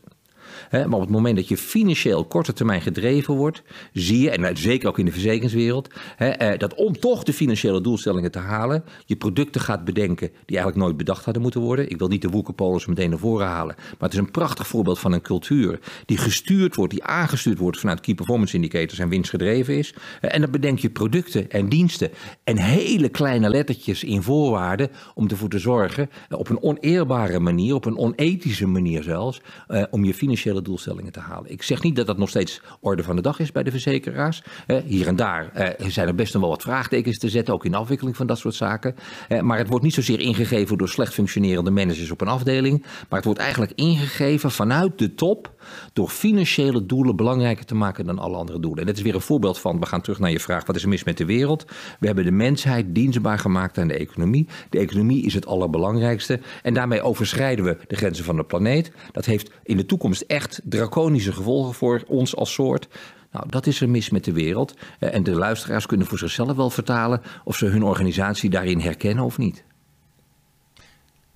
Maar 0.71 0.93
op 0.93 1.01
het 1.01 1.09
moment 1.09 1.35
dat 1.35 1.47
je 1.47 1.57
financieel 1.57 2.25
korte 2.25 2.53
termijn 2.53 2.81
gedreven 2.81 3.33
wordt, 3.33 3.63
zie 3.93 4.21
je, 4.21 4.29
en 4.29 4.57
zeker 4.57 4.87
ook 4.87 4.99
in 4.99 5.05
de 5.05 5.11
verzekeringswereld, 5.11 5.89
eh, 6.17 6.57
dat 6.57 6.73
om 6.75 6.99
toch 6.99 7.23
de 7.23 7.33
financiële 7.33 7.81
doelstellingen 7.81 8.31
te 8.31 8.39
halen, 8.39 8.83
je 9.05 9.15
producten 9.15 9.61
gaat 9.61 9.85
bedenken 9.85 10.27
die 10.27 10.57
eigenlijk 10.57 10.85
nooit 10.85 10.97
bedacht 10.97 11.25
hadden 11.25 11.41
moeten 11.41 11.61
worden. 11.61 11.89
Ik 11.89 11.97
wil 11.97 12.07
niet 12.07 12.21
de 12.21 12.29
woekerpolis 12.29 12.85
meteen 12.85 13.09
naar 13.09 13.19
voren 13.19 13.47
halen, 13.47 13.75
maar 13.77 14.09
het 14.09 14.13
is 14.13 14.19
een 14.19 14.31
prachtig 14.31 14.67
voorbeeld 14.67 14.99
van 14.99 15.11
een 15.11 15.21
cultuur 15.21 15.79
die 16.05 16.17
gestuurd 16.17 16.75
wordt, 16.75 16.93
die 16.93 17.03
aangestuurd 17.03 17.57
wordt 17.57 17.79
vanuit 17.79 17.99
key 17.99 18.15
performance 18.15 18.55
indicators 18.55 18.99
en 18.99 19.09
winstgedreven 19.09 19.77
is. 19.77 19.93
En 20.21 20.41
dan 20.41 20.51
bedenk 20.51 20.79
je 20.79 20.89
producten 20.89 21.51
en 21.51 21.69
diensten 21.69 22.11
en 22.43 22.57
hele 22.57 23.09
kleine 23.09 23.49
lettertjes 23.49 24.03
in 24.03 24.23
voorwaarden 24.23 24.89
om 25.13 25.29
ervoor 25.29 25.49
te 25.49 25.59
zorgen, 25.59 26.09
op 26.29 26.49
een 26.49 26.61
oneerbare 26.61 27.39
manier, 27.39 27.75
op 27.75 27.85
een 27.85 27.97
onethische 27.97 28.67
manier 28.67 29.03
zelfs, 29.03 29.41
om 29.89 30.05
je 30.05 30.13
financiële 30.13 30.52
doelstellingen 30.61 31.11
te 31.11 31.19
halen. 31.19 31.51
Ik 31.51 31.63
zeg 31.63 31.81
niet 31.81 31.95
dat 31.95 32.07
dat 32.07 32.17
nog 32.17 32.29
steeds 32.29 32.61
orde 32.79 33.03
van 33.03 33.15
de 33.15 33.21
dag 33.21 33.39
is 33.39 33.51
bij 33.51 33.63
de 33.63 33.71
verzekeraars. 33.71 34.43
hier 34.85 35.07
en 35.07 35.15
daar 35.15 35.51
eh, 35.53 35.89
zijn 35.89 36.07
er 36.07 36.15
best 36.15 36.33
wel 36.33 36.49
wat 36.49 36.61
vraagtekens 36.61 37.17
te 37.17 37.29
zetten, 37.29 37.53
ook 37.53 37.65
in 37.65 37.75
afwikkeling 37.75 38.17
van 38.17 38.27
dat 38.27 38.37
soort 38.37 38.55
zaken. 38.55 38.95
Eh, 39.27 39.41
maar 39.41 39.57
het 39.57 39.67
wordt 39.67 39.83
niet 39.83 39.93
zozeer 39.93 40.19
ingegeven 40.19 40.77
door 40.77 40.89
slecht 40.89 41.13
functionerende 41.13 41.71
managers 41.71 42.11
op 42.11 42.21
een 42.21 42.27
afdeling, 42.27 42.81
maar 42.81 43.17
het 43.17 43.25
wordt 43.25 43.39
eigenlijk 43.39 43.71
ingegeven 43.75 44.51
vanuit 44.51 44.97
de 44.97 45.15
top 45.15 45.51
door 45.93 46.09
financiële 46.09 46.85
doelen 46.85 47.15
belangrijker 47.15 47.65
te 47.65 47.75
maken 47.75 48.05
dan 48.05 48.19
alle 48.19 48.37
andere 48.37 48.59
doelen. 48.59 48.79
En 48.79 48.85
dat 48.85 48.97
is 48.97 49.03
weer 49.03 49.15
een 49.15 49.21
voorbeeld 49.21 49.59
van, 49.59 49.79
we 49.79 49.85
gaan 49.85 50.01
terug 50.01 50.19
naar 50.19 50.31
je 50.31 50.39
vraag, 50.39 50.65
wat 50.65 50.75
is 50.75 50.83
er 50.83 50.89
mis 50.89 51.03
met 51.03 51.17
de 51.17 51.25
wereld? 51.25 51.65
We 51.99 52.05
hebben 52.05 52.25
de 52.25 52.31
mensheid 52.31 52.95
dienstbaar 52.95 53.39
gemaakt 53.39 53.77
aan 53.77 53.87
de 53.87 53.97
economie. 53.97 54.47
De 54.69 54.79
economie 54.79 55.25
is 55.25 55.33
het 55.33 55.45
allerbelangrijkste 55.45 56.39
en 56.61 56.73
daarmee 56.73 57.01
overschrijden 57.01 57.65
we 57.65 57.77
de 57.87 57.95
grenzen 57.95 58.25
van 58.25 58.35
de 58.35 58.43
planeet. 58.43 58.91
Dat 59.11 59.25
heeft 59.25 59.51
in 59.63 59.77
de 59.77 59.85
toekomst 59.85 60.21
echt 60.33 60.61
draconische 60.63 61.33
gevolgen 61.33 61.73
voor 61.73 62.03
ons 62.07 62.35
als 62.35 62.53
soort. 62.53 62.87
Nou, 63.31 63.49
dat 63.49 63.67
is 63.67 63.81
er 63.81 63.89
mis 63.89 64.09
met 64.09 64.23
de 64.23 64.31
wereld. 64.31 64.73
Eh, 64.99 65.13
en 65.13 65.23
de 65.23 65.35
luisteraars 65.35 65.85
kunnen 65.85 66.07
voor 66.07 66.17
zichzelf 66.17 66.55
wel 66.55 66.69
vertalen 66.69 67.21
of 67.43 67.55
ze 67.55 67.65
hun 67.65 67.83
organisatie 67.83 68.49
daarin 68.49 68.79
herkennen 68.79 69.23
of 69.23 69.37
niet. 69.37 69.63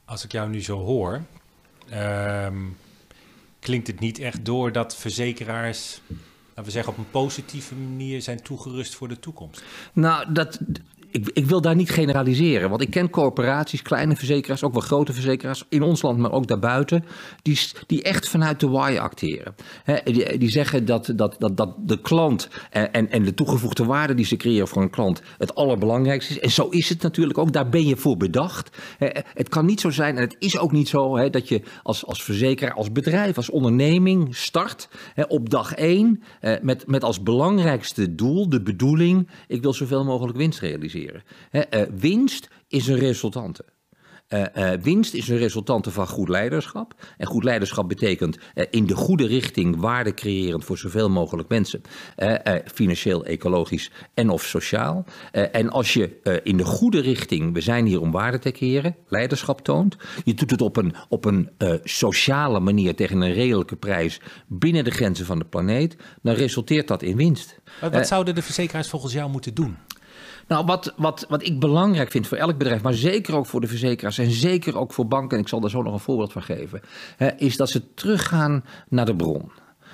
Als 0.06 0.24
ik 0.24 0.32
jou 0.32 0.50
nu 0.50 0.62
zo 0.62 0.80
hoor, 0.80 1.22
ehm, 1.90 2.58
klinkt 3.60 3.88
het 3.88 4.00
niet 4.00 4.20
echt 4.20 4.46
door 4.46 4.72
dat 4.72 4.96
verzekeraars, 4.96 6.02
laten 6.48 6.64
we 6.64 6.72
zeggen, 6.72 6.94
op 6.94 6.98
een 7.00 7.12
positieve 7.12 7.76
manier 7.76 8.22
zijn 8.22 8.42
toegerust 8.42 8.96
voor 8.96 9.08
de 9.08 9.20
toekomst? 9.20 9.64
Nou, 9.94 10.34
dat, 10.34 10.60
ik, 11.12 11.30
ik, 11.34 11.46
wil 11.46 11.62
daar 11.62 11.76
niet 11.76 11.90
generaliseren. 11.90 12.70
Want 12.70 12.82
ik 12.82 12.90
ken 12.90 13.10
corporaties, 13.10 13.82
kleine 13.82 14.16
verzekeraars, 14.16 14.64
ook 14.64 14.74
wel 14.74 14.82
grote 14.82 15.14
verzekeraars 15.14 15.64
in 15.70 15.82
ons 15.82 16.02
land, 16.02 16.18
maar 16.18 16.32
ook 16.32 16.48
daarbuiten, 16.48 17.06
die, 17.42 17.60
die 17.88 18.04
echt 18.04 18.30
vanuit 18.30 18.60
de 18.60 18.68
why 18.68 18.98
acteren. 19.00 19.56
die, 20.40 20.50
zeggen 20.50 20.86
dat, 20.86 21.12
dat, 21.16 21.36
dat, 21.40 21.58
dat 21.58 21.76
de 21.78 22.02
klant 22.02 22.50
en, 22.70 23.12
en 23.12 23.24
de 23.24 23.34
toegevoegde 23.34 23.86
waarde 23.86 24.14
die 24.14 24.26
ze 24.26 24.36
creëren 24.36 24.68
voor 24.68 24.82
een 24.82 24.90
klant 24.90 25.22
het 25.38 25.56
allerbelangrijkste 25.56 26.34
is. 26.34 26.40
En 26.40 26.52
zo 26.52 26.68
is 26.70 26.90
het 26.90 27.02
natuurlijk 27.02 27.38
ook. 27.38 27.52
Daar 27.52 27.70
ben 27.70 27.86
je 27.86 27.98
voor 27.98 28.18
bedacht. 28.18 28.78
het 29.34 29.50
kan 29.50 29.66
niet 29.66 29.82
zo 29.82 29.90
zijn, 29.90 30.16
en 30.16 30.22
het 30.22 30.36
is 30.40 30.58
ook 30.58 30.72
niet 30.72 30.88
zo, 30.88 31.30
dat 31.30 31.48
je 31.48 31.62
als, 31.84 32.06
als 32.06 32.24
verzekeraar, 32.24 32.74
als 32.74 32.92
bedrijf, 32.92 33.38
als 33.38 33.50
onderneming 33.50 34.36
start 34.36 34.90
op 35.28 35.50
dag 35.50 35.74
één 35.74 36.24
met, 36.62 36.88
met 36.88 37.04
als 37.04 37.24
belangrijkste 37.24 38.16
doel 38.16 38.50
de 38.50 38.62
bedoeling: 38.62 39.30
ik 39.48 39.62
wil 39.62 39.74
zoveel 39.74 40.04
mogelijk 40.04 40.38
winst 40.38 40.60
realiseren. 40.60 40.97
Eh, 41.52 41.82
winst 41.98 42.50
is 42.68 42.88
een 42.88 43.00
resultante. 43.00 43.66
Uh, 44.30 44.72
winst 44.82 45.14
is 45.14 45.28
een 45.28 45.38
resultante 45.38 45.92
van 45.92 46.08
goed 46.08 46.30
leiderschap. 46.30 46.94
En 47.18 47.28
goed 47.28 47.44
leiderschap 47.44 47.88
betekent 47.88 48.38
in 48.70 48.86
de 48.86 48.96
goede 48.96 49.28
richting 49.28 49.80
waarde 49.80 50.14
creërend 50.14 50.66
voor 50.66 50.78
zoveel 50.78 51.10
mogelijk 51.10 51.50
mensen. 51.50 51.82
financieel, 52.74 53.26
ecologisch 53.26 53.92
en 54.14 54.30
of 54.30 54.44
sociaal. 54.44 55.06
en 55.32 55.70
als 55.70 55.94
je 55.94 56.40
in 56.44 56.58
de 56.58 56.66
goede 56.66 57.00
richting, 57.00 57.54
we 57.54 57.62
zijn 57.62 57.86
hier 57.86 58.02
om 58.02 58.12
waarde 58.12 58.40
te 58.40 58.52
creëren, 58.52 58.96
leiderschap 59.08 59.62
toont. 59.62 59.98
Je 60.24 60.34
doet 60.34 60.52
het 60.52 60.62
op 60.62 60.78
een, 60.78 60.96
op 61.10 61.26
een 61.26 61.50
sociale 61.84 62.60
manier 62.60 62.96
tegen 62.96 63.22
een 63.22 63.34
redelijke 63.34 63.76
prijs 63.76 64.22
binnen 64.48 64.84
de 64.84 64.92
grenzen 64.92 65.26
van 65.26 65.40
de 65.40 65.46
planeet. 65.46 65.96
Dan 66.22 66.36
resulteert 66.36 66.88
dat 66.88 67.02
in 67.02 67.18
winst. 67.18 67.60
wat 67.92 68.08
zouden 68.08 68.36
de 68.36 68.42
verzekeraars 68.42 68.90
volgens 68.90 69.14
jou 69.14 69.30
moeten 69.30 69.54
doen? 69.54 69.78
Nou, 70.48 70.66
wat, 70.66 70.94
wat, 70.98 71.26
wat 71.30 71.44
ik 71.46 71.60
belangrijk 71.60 72.12
vind 72.12 72.28
voor 72.28 72.38
elk 72.38 72.58
bedrijf, 72.58 72.82
maar 72.82 72.94
zeker 72.94 73.36
ook 73.36 73.46
voor 73.46 73.62
de 73.62 73.68
verzekeraars 73.68 74.18
en 74.18 74.32
zeker 74.32 74.78
ook 74.78 74.94
voor 74.94 75.08
banken, 75.08 75.38
en 75.38 75.44
ik 75.44 75.50
zal 75.50 75.60
daar 75.60 75.70
zo 75.70 75.82
nog 75.82 75.94
een 75.94 76.00
voorbeeld 76.00 76.32
van 76.32 76.44
geven, 76.44 76.82
hè, 77.18 77.30
is 77.36 77.58
dat 77.58 77.70
ze 77.70 77.94
teruggaan 77.94 78.64
naar 78.90 79.06
de 79.06 79.16
bron. 79.16 79.52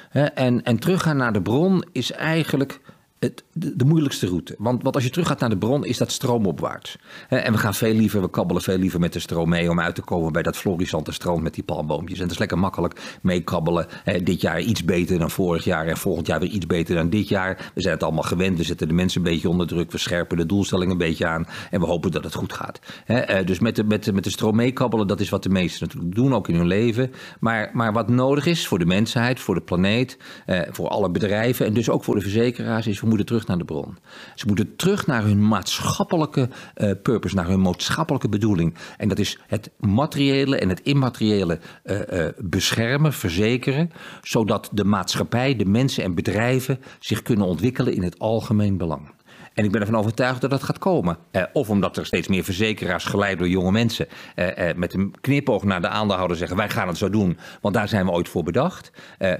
Hè, 0.09 0.23
en, 0.23 0.63
en 0.63 0.79
teruggaan 0.79 1.17
naar 1.17 1.33
de 1.33 1.41
bron 1.41 1.85
is 1.91 2.11
eigenlijk 2.11 2.79
het, 3.23 3.43
de, 3.53 3.85
moeilijkste 3.85 4.27
route. 4.27 4.55
Want, 4.57 4.83
want 4.83 4.95
als 4.95 5.03
je 5.03 5.09
teruggaat 5.09 5.39
naar 5.39 5.49
de 5.49 5.57
bron, 5.57 5.85
is 5.85 5.97
dat 5.97 6.11
stroomopwaarts. 6.11 6.97
en 7.29 7.51
we 7.51 7.57
gaan 7.57 7.73
veel 7.73 7.93
liever, 7.93 8.21
we 8.21 8.29
kabbelen 8.29 8.61
veel 8.61 8.77
liever 8.77 8.99
met 8.99 9.13
de 9.13 9.19
stroom 9.19 9.49
mee 9.49 9.69
om 9.69 9.79
uit 9.79 9.95
te 9.95 10.01
komen 10.01 10.31
bij 10.31 10.43
dat 10.43 10.57
florissante 10.57 11.11
stroom 11.11 11.43
met 11.43 11.53
die 11.53 11.63
palmboompjes. 11.63 12.17
En 12.17 12.23
het 12.23 12.31
is 12.31 12.37
lekker 12.37 12.57
makkelijk 12.57 13.19
meekabbelen. 13.21 13.87
dit 14.23 14.41
jaar 14.41 14.61
iets 14.61 14.85
beter 14.85 15.19
dan 15.19 15.29
vorig 15.29 15.63
jaar 15.63 15.87
en 15.87 15.97
volgend 15.97 16.27
jaar 16.27 16.39
weer 16.39 16.49
iets 16.49 16.65
beter 16.65 16.95
dan 16.95 17.09
dit 17.09 17.27
jaar. 17.27 17.71
We 17.73 17.81
zijn 17.81 17.93
het 17.93 18.03
allemaal 18.03 18.23
gewend, 18.23 18.57
we 18.57 18.63
zetten 18.63 18.87
de 18.87 18.93
mensen 18.93 19.21
een 19.21 19.31
beetje 19.31 19.49
onder 19.49 19.67
druk, 19.67 19.91
we 19.91 19.97
scherpen 19.97 20.37
de 20.37 20.45
doelstelling 20.45 20.91
een 20.91 20.97
beetje 20.97 21.27
aan 21.27 21.47
en 21.71 21.79
we 21.79 21.85
hopen 21.85 22.11
dat 22.11 22.23
het 22.23 22.35
goed 22.35 22.53
gaat. 22.53 22.79
Eh, 23.05 23.45
dus 23.45 23.59
met 23.59 23.75
de, 23.75 23.83
met, 23.83 24.13
met 24.13 24.23
de 24.23 24.29
stroom 24.29 24.55
meekabbelen, 24.55 25.07
dat 25.07 25.19
is 25.19 25.29
wat 25.29 25.43
de 25.43 25.49
meesten 25.49 25.87
natuurlijk 25.87 26.15
doen, 26.15 26.33
ook 26.33 26.47
in 26.47 26.55
hun 26.55 26.67
leven. 26.67 27.11
Maar, 27.39 27.69
maar 27.73 27.93
wat 27.93 28.09
nodig 28.09 28.45
is 28.45 28.67
voor 28.67 28.79
de 28.79 28.85
mensheid, 28.85 29.39
voor 29.39 29.55
de 29.55 29.61
planeet, 29.61 30.17
eh, 30.45 30.61
voor 30.71 30.87
alle 30.87 31.11
bedrijven 31.11 31.65
en 31.65 31.73
dus 31.73 31.89
ook 31.89 32.03
voor 32.03 32.15
de 32.15 32.21
verzekeraars, 32.21 32.87
is 32.87 33.01
we 33.01 33.07
moeten 33.15 33.35
terug 33.35 33.47
naar 33.47 33.57
de 33.57 33.73
bron. 33.73 33.97
Ze 34.35 34.47
moeten 34.47 34.75
terug 34.75 35.07
naar 35.07 35.23
hun 35.23 35.47
maatschappelijke 35.47 36.49
uh, 36.77 36.91
purpose, 37.03 37.35
naar 37.35 37.47
hun 37.47 37.61
maatschappelijke 37.61 38.29
bedoeling. 38.29 38.75
En 38.97 39.07
dat 39.07 39.19
is 39.19 39.39
het 39.47 39.71
materiële 39.79 40.57
en 40.57 40.69
het 40.69 40.81
immateriële 40.81 41.59
uh, 41.83 41.99
uh, 42.13 42.27
beschermen, 42.37 43.13
verzekeren, 43.13 43.91
zodat 44.21 44.69
de 44.71 44.83
maatschappij, 44.83 45.55
de 45.55 45.65
mensen 45.65 46.03
en 46.03 46.15
bedrijven 46.15 46.79
zich 46.99 47.21
kunnen 47.21 47.45
ontwikkelen 47.45 47.93
in 47.93 48.03
het 48.03 48.19
algemeen 48.19 48.77
belang. 48.77 49.11
En 49.53 49.63
ik 49.63 49.71
ben 49.71 49.81
ervan 49.81 49.97
overtuigd 49.97 50.41
dat 50.41 50.49
dat 50.49 50.63
gaat 50.63 50.77
komen. 50.77 51.17
Eh, 51.31 51.43
of 51.53 51.69
omdat 51.69 51.97
er 51.97 52.05
steeds 52.05 52.27
meer 52.27 52.43
verzekeraars, 52.43 53.03
geleid 53.03 53.37
door 53.37 53.49
jonge 53.49 53.71
mensen, 53.71 54.07
eh, 54.35 54.69
eh, 54.69 54.77
met 54.77 54.93
een 54.93 55.13
knipoog 55.21 55.63
naar 55.63 55.81
de 55.81 55.87
aandeelhouder 55.87 56.37
zeggen: 56.37 56.57
wij 56.57 56.69
gaan 56.69 56.87
het 56.87 56.97
zo 56.97 57.09
doen, 57.09 57.37
want 57.61 57.75
daar 57.75 57.87
zijn 57.87 58.05
we 58.05 58.11
ooit 58.11 58.29
voor 58.29 58.43
bedacht. 58.43 58.91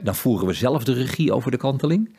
Dan 0.03 0.15
voeren 0.15 0.47
we 0.47 0.53
zelf 0.53 0.83
de 0.83 0.93
regie 0.93 1.33
over 1.33 1.51
de 1.51 1.57
kanteling. 1.57 2.15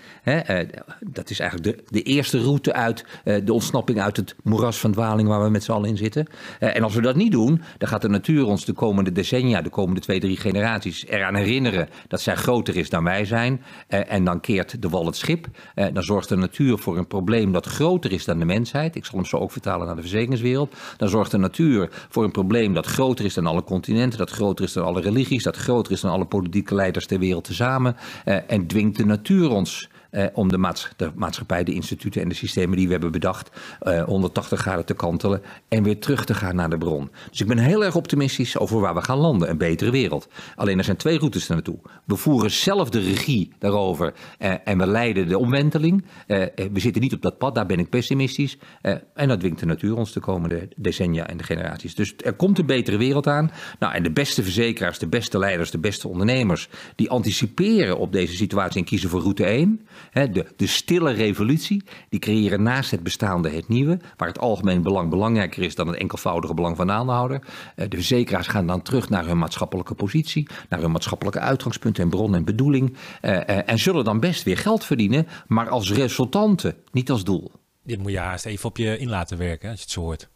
Dat 1.01 1.31
is 1.31 1.41
eigenlijk 1.41 1.77
de, 1.77 1.85
de 1.89 2.03
eerste 2.03 2.39
route 2.39 2.73
uit 2.73 3.05
de 3.45 3.53
ontsnapping 3.53 4.01
uit 4.01 4.17
het 4.17 4.35
moeras 4.43 4.79
van 4.79 4.93
dwaling 4.93 5.29
waar 5.29 5.43
we 5.43 5.51
met 5.51 5.65
z'n 5.65 5.73
allen 5.73 5.89
in 5.89 5.97
zitten. 5.97 6.27
en 6.59 6.83
als 6.83 6.95
we 6.95 7.01
dat 7.01 7.17
niet 7.17 7.33
doen, 7.33 7.63
dan 7.79 7.89
gaat 7.89 8.03
de 8.03 8.09
natuur 8.09 8.47
ons 8.47 8.65
de 8.65 8.73
komende 8.73 9.13
decennia, 9.13 9.63
de 9.63 9.71
komende 9.71 10.01
twee, 10.01 10.21
drie 10.21 10.37
generaties 10.37 11.07
eraan 11.07 11.35
herinneren 11.35 11.89
dat 12.09 12.21
zij 12.21 12.35
groter 12.35 12.77
is 12.77 12.91
dan 12.91 13.05
wij 13.05 13.25
zijn. 13.25 13.63
en 13.89 14.25
dan 14.25 14.41
keert 14.41 14.83
de 14.83 14.89
wal 14.89 15.07
het 15.07 15.17
schip. 15.17 15.47
dan 15.93 16.03
zorgt 16.03 16.29
de 16.29 16.37
natuur 16.37 16.79
voor 16.79 16.99
een 16.99 17.07
probleem 17.07 17.53
dat 17.53 17.67
groter 17.85 18.13
is 18.13 18.25
dan 18.25 18.39
de 18.39 18.45
mensheid, 18.45 18.97
ik 18.97 19.05
zal 19.05 19.19
hem 19.19 19.27
zo 19.27 19.37
ook 19.37 19.53
vertalen 19.53 19.87
naar 19.87 19.97
de 19.97 20.01
verzekeringswereld, 20.01 20.75
dan 20.97 21.09
zorgt 21.09 21.31
de 21.31 21.39
natuur 21.39 21.89
voor 22.09 22.25
een 22.25 22.31
probleem 22.31 22.75
dat 22.75 22.87
groter 22.87 23.25
is 23.25 23.35
dan 23.35 23.47
alle 23.47 23.65
continenten, 23.65 24.19
dat 24.19 24.31
groter 24.31 24.65
is 24.65 24.73
dan 24.73 24.85
alle 24.85 25.01
religies, 25.01 25.43
dat 25.43 25.57
groter 25.57 25.93
is 25.93 26.01
dan 26.01 26.11
alle 26.11 26.25
politieke 26.25 26.75
leiders 26.75 27.07
ter 27.07 27.19
wereld 27.19 27.45
tezamen. 27.45 27.97
Uh, 28.25 28.37
en 28.47 28.67
dwingt 28.67 28.97
de 28.97 29.05
natuur 29.05 29.51
ons 29.51 29.89
eh, 30.15 30.27
om 30.33 30.49
de, 30.49 30.73
de, 30.97 31.11
maatschappij, 31.15 31.65
de 31.65 31.73
instituten 31.73 32.23
en 32.23 32.29
de 32.29 32.35
systemen 32.35 32.77
die 32.77 32.87
we 32.87 32.93
hebben 32.93 33.13
bedacht, 33.13 33.51
eh, 33.81 34.05
180 34.05 34.61
graden 34.61 34.85
te 34.85 34.95
kantelen 34.95 35.43
en 35.69 35.83
weer 35.83 35.99
terug 35.99 36.25
te 36.25 36.35
gaan 36.35 36.57
naar 36.57 36.71
de 36.71 36.79
bron. 36.79 37.11
Dus 37.31 37.41
ik 37.41 37.47
ben 37.47 37.59
heel 37.59 37.85
erg 37.85 37.97
optimistisch 37.97 38.59
over 38.59 38.81
waar 38.81 38.95
we 38.95 39.03
gaan 39.03 39.19
landen, 39.19 39.51
een 39.51 39.59
betere 39.59 39.91
wereld. 39.91 40.29
Alleen 40.57 40.79
er 40.79 40.85
zijn 40.85 40.97
twee 40.97 41.19
routes 41.19 41.47
naartoe. 41.47 41.79
We 42.05 42.17
voeren 42.17 42.51
zelf 42.51 42.91
de 42.91 43.01
regie 43.01 43.53
daarover 43.59 44.13
eh, 44.39 44.55
en 44.65 44.79
we 44.79 44.87
leiden 44.87 45.29
de 45.29 45.39
omwenteling. 45.39 46.05
Eh, 46.27 46.43
eh, 46.43 46.49
we 46.73 46.81
zitten 46.81 47.03
niet 47.03 47.15
op 47.15 47.23
dat 47.23 47.39
pad, 47.39 47.55
daar 47.55 47.67
ben 47.67 47.79
ik 47.79 47.89
pessimistisch. 47.89 48.57
Eh, 48.83 48.95
en 49.15 49.29
dat 49.29 49.41
dwingt 49.41 49.61
de 49.61 49.67
natuur 49.67 49.97
ons 49.97 50.13
de 50.13 50.21
komende 50.21 50.69
decennia 50.77 51.27
en 51.27 51.37
de 51.37 51.45
generaties. 51.45 51.95
Dus 51.95 52.15
er 52.17 52.33
komt 52.33 52.59
een 52.59 52.67
betere 52.67 52.97
wereld 52.97 53.27
aan. 53.27 53.51
Nou, 53.79 53.95
en 53.95 54.03
de 54.03 54.11
beste 54.11 54.43
verzekeraars, 54.43 54.99
de 54.99 55.07
beste 55.07 55.39
leiders, 55.39 55.71
de 55.71 55.79
beste 55.79 56.09
ondernemers, 56.09 56.69
die 56.97 57.11
anticiperen 57.11 57.99
op 57.99 58.13
deze 58.13 58.37
situatie 58.37 58.81
en 58.81 58.87
kiezen 58.87 59.11
voor 59.11 59.21
route 59.21 59.45
1 59.45 59.87
de, 60.13 60.47
de 60.57 60.67
stille 60.67 61.13
revolutie, 61.13 61.85
die 62.09 62.21
creëren 62.21 62.63
naast 62.63 62.91
het 62.91 63.03
bestaande 63.03 63.51
het 63.51 63.69
nieuwe, 63.69 63.99
waar 64.17 64.29
het 64.29 64.39
algemeen 64.39 64.83
belang 64.83 65.11
belangrijker 65.11 65.63
is 65.63 65.75
dan 65.75 65.87
het 65.87 65.97
enkelvoudige 65.97 66.55
belang 66.55 66.77
van 66.77 66.87
de 66.87 66.93
aandeelhouder. 66.93 67.41
Eh, 67.77 67.89
de 67.89 67.97
verzekeraars 67.97 68.47
gaan 68.47 68.67
dan 68.67 68.83
terug 68.83 69.09
naar 69.09 69.27
hun 69.27 69.39
maatschappelijke 69.39 69.95
positie, 69.95 70.49
naar 70.69 70.81
hun 70.81 70.91
maatschappelijke 70.91 71.41
uitgangspunt 71.41 71.99
en 71.99 72.09
bron 72.09 72.35
en 72.35 72.45
bedoeling. 72.45 72.97
Eh, 73.21 73.49
eh, 73.49 73.69
en 73.69 73.79
zullen 73.79 74.05
dan 74.05 74.21
best 74.21 74.43
weer 74.43 74.59
geld 74.59 74.85
verdienen, 74.85 75.27
maar 75.47 75.69
als 75.69 75.93
resultante, 75.93 76.77
niet 76.93 77.11
als 77.11 77.25
doel. 77.25 77.53
Dit 77.83 77.99
moet 77.99 78.13
je 78.13 78.19
haast 78.19 78.47
even 78.47 78.69
op 78.69 78.77
je 78.77 78.99
in 78.99 79.09
laten 79.09 79.39
werken, 79.39 79.71
als 79.71 79.79
je 79.79 79.85
het 79.85 79.93
zo 79.93 80.01
hoort. 80.01 80.29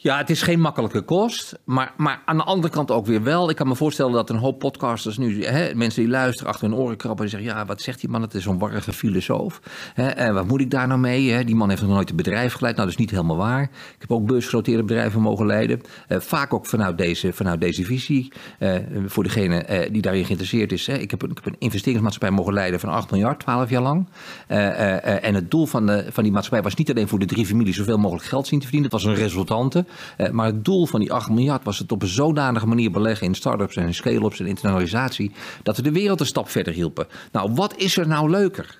Ja, 0.00 0.16
het 0.16 0.30
is 0.30 0.42
geen 0.42 0.60
makkelijke 0.60 1.02
kost. 1.02 1.58
Maar, 1.64 1.92
maar 1.96 2.22
aan 2.24 2.36
de 2.36 2.42
andere 2.42 2.72
kant 2.72 2.90
ook 2.90 3.06
weer 3.06 3.22
wel. 3.22 3.50
Ik 3.50 3.56
kan 3.56 3.68
me 3.68 3.74
voorstellen 3.74 4.12
dat 4.12 4.30
een 4.30 4.36
hoop 4.36 4.58
podcasters 4.58 5.18
nu, 5.18 5.44
hè, 5.44 5.74
mensen 5.74 6.02
die 6.02 6.10
luisteren 6.10 6.52
achter 6.52 6.68
hun 6.68 6.78
oren 6.78 6.96
krabben 6.96 7.24
en 7.24 7.30
zeggen: 7.30 7.48
Ja, 7.48 7.66
wat 7.66 7.80
zegt 7.80 8.00
die 8.00 8.08
man? 8.08 8.22
Het 8.22 8.34
is 8.34 8.42
zo'n 8.42 8.58
warrige 8.58 8.92
filosoof. 8.92 9.60
Hè, 9.94 10.08
en 10.08 10.34
wat 10.34 10.46
moet 10.46 10.60
ik 10.60 10.70
daar 10.70 10.86
nou 10.86 11.00
mee? 11.00 11.30
Hè? 11.30 11.44
Die 11.44 11.54
man 11.54 11.68
heeft 11.68 11.82
nog 11.82 11.90
nooit 11.90 12.10
een 12.10 12.16
bedrijf 12.16 12.52
geleid. 12.52 12.74
Nou, 12.74 12.88
dat 12.88 12.98
is 12.98 13.04
niet 13.04 13.10
helemaal 13.10 13.36
waar. 13.36 13.62
Ik 13.62 13.96
heb 13.98 14.12
ook 14.12 14.26
beursgenoteerde 14.26 14.82
bedrijven 14.82 15.20
mogen 15.20 15.46
leiden. 15.46 15.80
Uh, 16.08 16.20
vaak 16.20 16.54
ook 16.54 16.66
vanuit 16.66 16.98
deze, 16.98 17.32
vanuit 17.32 17.60
deze 17.60 17.84
visie. 17.84 18.32
Uh, 18.60 18.74
voor 19.06 19.22
degene 19.22 19.66
uh, 19.70 19.92
die 19.92 20.02
daarin 20.02 20.24
geïnteresseerd 20.24 20.72
is. 20.72 20.86
Hè. 20.86 20.94
Ik, 20.94 21.10
heb, 21.10 21.24
ik 21.24 21.34
heb 21.34 21.46
een 21.46 21.56
investeringsmaatschappij 21.58 22.36
mogen 22.36 22.52
leiden 22.52 22.80
van 22.80 22.88
8 22.88 23.10
miljard, 23.10 23.40
12 23.40 23.70
jaar 23.70 23.82
lang. 23.82 24.08
en 24.46 25.34
het 25.34 25.50
doel 25.50 25.66
van, 25.66 25.86
de, 25.86 26.06
van 26.10 26.22
die 26.22 26.32
maatschappij 26.32 26.62
was 26.62 26.74
niet 26.74 26.90
alleen 26.90 27.08
voor 27.08 27.18
de 27.18 27.26
drie 27.26 27.46
families 27.46 27.76
zoveel 27.76 27.98
mogelijk 27.98 28.26
geld 28.26 28.46
zien 28.46 28.58
te 28.58 28.66
verdienen. 28.66 28.90
Het 28.90 29.02
was 29.02 29.12
een 29.12 29.20
resultante. 29.20 29.86
Uh, 30.18 30.30
maar 30.30 30.46
het 30.46 30.64
doel 30.64 30.86
van 30.86 31.00
die 31.00 31.12
8 31.12 31.30
miljard 31.30 31.64
was 31.64 31.78
het 31.78 31.92
op 31.92 32.02
een 32.02 32.08
zodanige 32.08 32.66
manier 32.66 32.90
beleggen 32.90 33.26
in 33.26 33.34
start-ups 33.34 33.76
en 33.76 33.94
scale-ups 33.94 34.40
en 34.40 34.46
internationalisatie. 34.46 35.32
dat 35.62 35.76
we 35.76 35.82
de 35.82 35.92
wereld 35.92 36.20
een 36.20 36.26
stap 36.26 36.48
verder 36.48 36.72
hielpen. 36.72 37.06
Nou, 37.32 37.54
wat 37.54 37.76
is 37.76 37.96
er 37.96 38.06
nou 38.06 38.30
leuker 38.30 38.78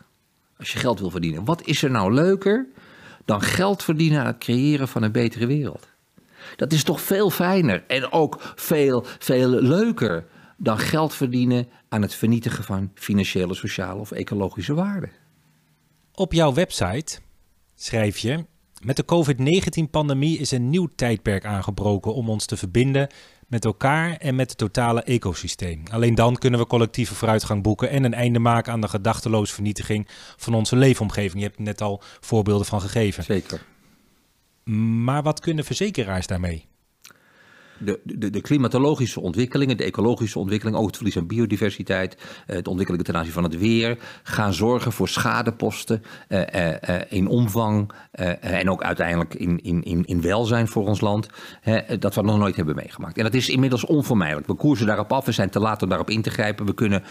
als 0.59 0.73
je 0.73 0.79
geld 0.79 1.01
wil 1.01 1.11
verdienen? 1.11 1.45
Wat 1.45 1.63
is 1.67 1.83
er 1.83 1.91
nou 1.91 2.13
leuker 2.13 2.67
dan 3.25 3.43
geld 3.43 3.83
verdienen 3.83 4.21
aan 4.21 4.27
het 4.27 4.39
creëren 4.39 4.89
van 4.89 5.03
een 5.03 5.13
betere 5.13 5.47
wereld? 5.47 5.89
Dat 6.57 6.73
is 6.73 6.83
toch 6.83 7.01
veel 7.01 7.31
fijner 7.31 7.85
en 7.87 8.13
ook 8.13 8.53
veel, 8.55 9.05
veel 9.19 9.49
leuker 9.49 10.27
dan 10.57 10.79
geld 10.79 11.15
verdienen 11.15 11.69
aan 11.89 12.03
het 12.03 12.15
vernietigen 12.15 12.65
van 12.65 12.91
financiële, 12.95 13.55
sociale 13.55 14.01
of 14.01 14.11
ecologische 14.11 14.75
waarden. 14.75 15.11
Op 16.15 16.33
jouw 16.33 16.53
website 16.53 17.19
schrijf 17.75 18.19
je 18.19 18.45
met 18.83 18.97
de 18.97 19.05
COVID-19-pandemie 19.05 20.39
is 20.39 20.51
een 20.51 20.71
nieuw 20.71 20.89
tijdperk 20.97 21.45
aangebroken 21.45 22.15
om 22.15 22.29
ons 22.29 22.47
te 22.47 22.57
verbinden 22.57 23.09
met 23.47 23.65
elkaar 23.65 24.17
en 24.17 24.35
met 24.35 24.49
het 24.49 24.59
totale 24.59 25.03
ecosysteem. 25.03 25.83
Alleen 25.91 26.15
dan 26.15 26.37
kunnen 26.37 26.61
we 26.61 26.67
collectieve 26.67 27.15
vooruitgang 27.15 27.63
boeken 27.63 27.91
en 27.91 28.05
een 28.05 28.15
einde 28.15 28.39
maken 28.39 28.73
aan 28.73 28.81
de 28.81 28.89
gedachteloze 28.89 29.55
vernietiging 29.55 30.09
van 30.37 30.55
onze 30.55 30.77
leefomgeving. 30.77 31.43
Je 31.43 31.49
hebt 31.49 31.59
net 31.59 31.81
al 31.81 32.03
voorbeelden 32.21 32.67
van 32.67 32.81
gegeven. 32.81 33.25
Zeker. 33.25 33.63
Maar 35.05 35.23
wat 35.23 35.41
kunnen 35.41 35.65
verzekeraars 35.65 36.27
daarmee? 36.27 36.67
De, 37.79 38.01
de, 38.03 38.31
de, 38.31 38.41
klimatologische 38.41 39.21
ontwikkelingen, 39.21 39.77
de 39.77 39.85
ecologische 39.85 40.39
ontwikkelingen, 40.39 40.81
ook 40.81 40.87
het 40.87 40.97
verlies 40.97 41.17
aan 41.17 41.27
biodiversiteit, 41.27 42.17
eh, 42.47 42.57
de 42.63 42.71
ontwikkelingen 42.71 43.07
ten 43.07 43.17
aanzien 43.17 43.33
van 43.33 43.43
het 43.43 43.59
weer, 43.59 43.99
gaan 44.23 44.55
zorgen 44.55 44.93
voor 44.93 45.09
schadeposten 45.09 46.03
eh, 46.29 46.97
eh, 46.97 47.03
in 47.09 47.29
omvang 47.29 47.91
en 48.41 48.71
ook 48.71 48.83
uiteindelijk 48.83 49.35
in, 49.35 49.63
in, 49.63 49.83
in, 49.83 50.05
in 50.05 50.21
welzijn 50.21 50.69
voor 50.69 50.87
ons 50.87 51.01
land, 51.01 51.29
dat 51.99 52.15
we 52.15 52.23
nog 52.23 52.39
nooit 52.39 52.57
hebben 52.57 52.75
meegemaakt. 52.75 53.17
En 53.17 53.25
dat 53.25 53.35
is 53.35 53.49
inmiddels 53.49 53.85
onvermijdelijk. 53.85 54.47
We 54.47 54.55
koersen 54.55 54.87
daarop 54.87 55.13
af, 55.13 55.25
we 55.25 55.33
zijn 55.33 55.51
te 55.51 55.61
laat 55.61 55.83
om 55.83 55.89
daarop 55.89 56.11
in 56.11 56.23
te 56.23 56.31
grijpen. 56.31 56.67
We 56.67 56.75
kunnen 56.75 57.03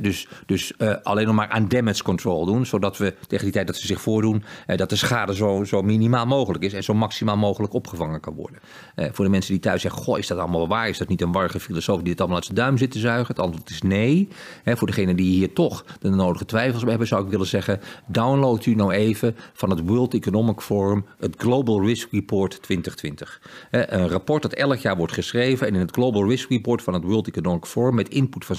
dus, 0.00 0.28
dus 0.46 0.72
alleen 1.02 1.26
nog 1.26 1.34
maar 1.34 1.48
aan 1.48 1.68
damage 1.68 2.02
control 2.02 2.44
doen, 2.44 2.66
zodat 2.66 2.96
we 2.96 3.14
tegen 3.26 3.44
die 3.44 3.52
tijd 3.52 3.66
dat 3.66 3.76
ze 3.76 3.86
zich 3.86 4.00
voordoen, 4.00 4.44
dat 4.66 4.90
de 4.90 4.96
schade 4.96 5.34
zo, 5.34 5.64
zo 5.64 5.82
minimaal 5.82 6.26
mogelijk 6.26 6.64
is 6.64 6.72
en 6.72 6.84
zo 6.84 6.94
maximaal 6.94 7.36
mogelijk 7.36 7.72
opgevangen 7.72 8.20
kan 8.20 8.34
worden. 8.34 8.60
voor 8.94 9.24
de 9.24 9.30
mensen 9.30 9.52
die 9.52 9.62
thuis 9.62 9.82
zeggen, 9.82 10.02
is 10.18 10.26
dat 10.26 10.38
allemaal 10.38 10.68
waar? 10.68 10.88
Is 10.88 10.98
dat 10.98 11.08
niet 11.08 11.20
een 11.20 11.32
warrige 11.32 11.60
filosoof 11.60 12.00
die 12.00 12.10
het 12.10 12.18
allemaal 12.18 12.36
uit 12.36 12.46
zijn 12.46 12.56
duim 12.56 12.78
zit 12.78 12.90
te 12.90 12.98
zuigen? 12.98 13.26
Het 13.26 13.44
antwoord 13.44 13.70
is 13.70 13.82
nee. 13.82 14.28
voor 14.64 14.86
degene 14.86 15.14
die 15.14 15.30
hier 15.30 15.52
toch 15.52 15.84
de 16.00 16.08
nodige 16.08 16.44
twijfels 16.44 16.82
hebben, 16.82 17.06
zou 17.06 17.24
ik 17.24 17.30
willen 17.30 17.46
zeggen: 17.46 17.80
download 18.06 18.66
u 18.66 18.74
nou 18.74 18.92
even 18.92 19.36
van 19.52 19.70
het 19.70 19.80
World 19.86 20.14
Economic 20.14 20.60
Forum 20.60 21.04
het 21.18 21.34
Global 21.38 21.86
Risk 21.86 22.08
Report 22.10 22.62
2020. 22.62 23.40
een 23.70 24.08
rapport 24.08 24.42
dat 24.42 24.52
elk 24.52 24.78
jaar 24.78 24.96
wordt 24.96 25.12
geschreven 25.12 25.66
en 25.66 25.74
in 25.74 25.80
het 25.80 25.90
Global 25.90 26.28
Risk 26.28 26.50
Report 26.50 26.82
van 26.82 26.94
het 26.94 27.02
World 27.02 27.28
Economic 27.28 27.64
Forum 27.64 27.94
met 27.94 28.08
input 28.08 28.44
van 28.44 28.56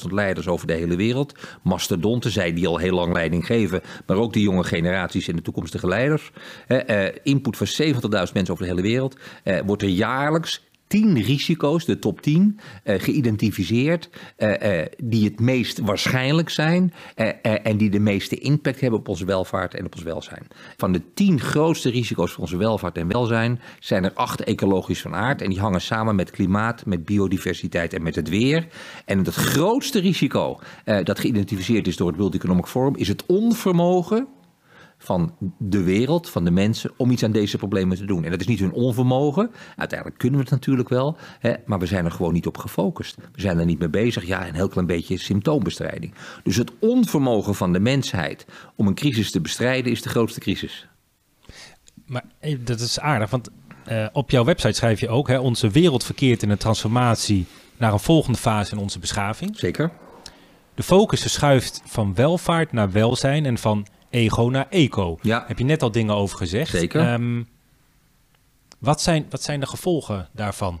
70.000 0.00 0.06
leiders 0.10 0.48
over 0.48 0.66
de 0.66 0.72
hele 0.72 0.96
wereld, 0.96 1.34
mastodonten, 1.62 2.30
zij 2.30 2.52
die 2.52 2.68
al 2.68 2.76
heel 2.76 2.94
lang 2.94 3.12
leiding 3.12 3.46
geven, 3.46 3.80
maar 4.06 4.16
ook 4.16 4.32
de 4.32 4.40
jonge 4.40 4.64
generaties 4.64 5.28
en 5.28 5.36
de 5.36 5.42
toekomstige 5.42 5.86
leiders. 5.86 6.30
input 7.22 7.56
van 7.56 7.66
70.000 7.66 8.00
mensen 8.10 8.48
over 8.48 8.64
de 8.64 8.70
hele 8.70 8.82
wereld, 8.82 9.16
wordt 9.64 9.82
er 9.82 9.88
jaarlijks 9.88 10.66
tien 10.88 11.22
risico's, 11.22 11.84
de 11.84 11.98
top 11.98 12.20
10, 12.20 12.58
uh, 12.84 12.94
geïdentificeerd, 12.98 14.08
uh, 14.38 14.48
uh, 14.50 14.86
die 15.04 15.24
het 15.24 15.40
meest 15.40 15.78
waarschijnlijk 15.78 16.50
zijn 16.50 16.92
en 17.42 17.76
die 17.76 17.90
de 17.90 17.98
meeste 17.98 18.38
impact 18.38 18.80
hebben 18.80 18.98
op 18.98 19.08
onze 19.08 19.24
welvaart 19.24 19.74
en 19.74 19.84
op 19.84 19.94
ons 19.94 20.02
welzijn. 20.02 20.46
Van 20.76 20.92
de 20.92 21.02
tien 21.14 21.40
grootste 21.40 21.90
risico's 21.90 22.32
voor 22.32 22.42
onze 22.42 22.56
welvaart 22.56 22.96
en 22.96 23.08
welzijn 23.08 23.60
zijn 23.78 24.04
er 24.04 24.12
acht 24.12 24.44
ecologisch 24.44 25.00
van 25.00 25.14
aard 25.14 25.42
en 25.42 25.50
die 25.50 25.60
hangen 25.60 25.80
samen 25.80 26.14
met 26.14 26.30
klimaat, 26.30 26.86
met 26.86 27.04
biodiversiteit 27.04 27.94
en 27.94 28.02
met 28.02 28.14
het 28.14 28.28
weer. 28.28 28.66
En 29.04 29.18
het 29.18 29.34
grootste 29.34 30.00
risico 30.00 30.60
dat 31.02 31.18
geïdentificeerd 31.18 31.86
is 31.86 31.96
door 31.96 32.08
het 32.08 32.16
World 32.16 32.34
Economic 32.34 32.66
Forum 32.66 32.96
is 32.96 33.08
het 33.08 33.26
onvermogen 33.26 34.28
van 34.98 35.34
de 35.58 35.82
wereld, 35.82 36.30
van 36.30 36.44
de 36.44 36.50
mensen, 36.50 36.90
om 36.96 37.10
iets 37.10 37.22
aan 37.22 37.32
deze 37.32 37.58
problemen 37.58 37.96
te 37.96 38.04
doen. 38.04 38.24
En 38.24 38.30
dat 38.30 38.40
is 38.40 38.46
niet 38.46 38.60
hun 38.60 38.72
onvermogen. 38.72 39.50
Uiteindelijk 39.76 40.18
kunnen 40.18 40.38
we 40.38 40.44
het 40.44 40.54
natuurlijk 40.54 40.88
wel, 40.88 41.16
hè, 41.38 41.54
maar 41.66 41.78
we 41.78 41.86
zijn 41.86 42.04
er 42.04 42.10
gewoon 42.10 42.32
niet 42.32 42.46
op 42.46 42.58
gefocust. 42.58 43.16
We 43.16 43.40
zijn 43.40 43.58
er 43.58 43.64
niet 43.64 43.78
mee 43.78 43.88
bezig. 43.88 44.26
Ja, 44.26 44.48
een 44.48 44.54
heel 44.54 44.68
klein 44.68 44.86
beetje 44.86 45.18
symptoombestrijding. 45.18 46.14
Dus 46.42 46.56
het 46.56 46.72
onvermogen 46.78 47.54
van 47.54 47.72
de 47.72 47.80
mensheid 47.80 48.46
om 48.76 48.86
een 48.86 48.94
crisis 48.94 49.30
te 49.30 49.40
bestrijden 49.40 49.92
is 49.92 50.02
de 50.02 50.08
grootste 50.08 50.40
crisis. 50.40 50.88
Maar 52.06 52.24
dat 52.58 52.80
is 52.80 53.00
aardig, 53.00 53.30
want 53.30 53.48
uh, 53.88 54.06
op 54.12 54.30
jouw 54.30 54.44
website 54.44 54.72
schrijf 54.72 55.00
je 55.00 55.08
ook: 55.08 55.28
hè, 55.28 55.38
onze 55.38 55.70
wereld 55.70 56.04
verkeert 56.04 56.42
in 56.42 56.50
een 56.50 56.58
transformatie 56.58 57.46
naar 57.76 57.92
een 57.92 57.98
volgende 57.98 58.38
fase 58.38 58.72
in 58.72 58.80
onze 58.80 58.98
beschaving. 58.98 59.58
Zeker. 59.58 59.90
De 60.74 60.82
focus 60.82 61.20
verschuift 61.20 61.82
van 61.84 62.14
welvaart 62.14 62.72
naar 62.72 62.92
welzijn 62.92 63.46
en 63.46 63.58
van 63.58 63.86
ego 64.10 64.42
naar 64.42 64.66
eco. 64.68 65.18
Ja. 65.22 65.44
Heb 65.46 65.58
je 65.58 65.64
net 65.64 65.82
al 65.82 65.90
dingen 65.90 66.14
over 66.14 66.36
gezegd. 66.36 66.70
Zeker. 66.70 67.12
Um, 67.12 67.48
wat, 68.78 69.00
zijn, 69.00 69.26
wat 69.30 69.42
zijn 69.42 69.60
de 69.60 69.66
gevolgen 69.66 70.28
daarvan? 70.32 70.80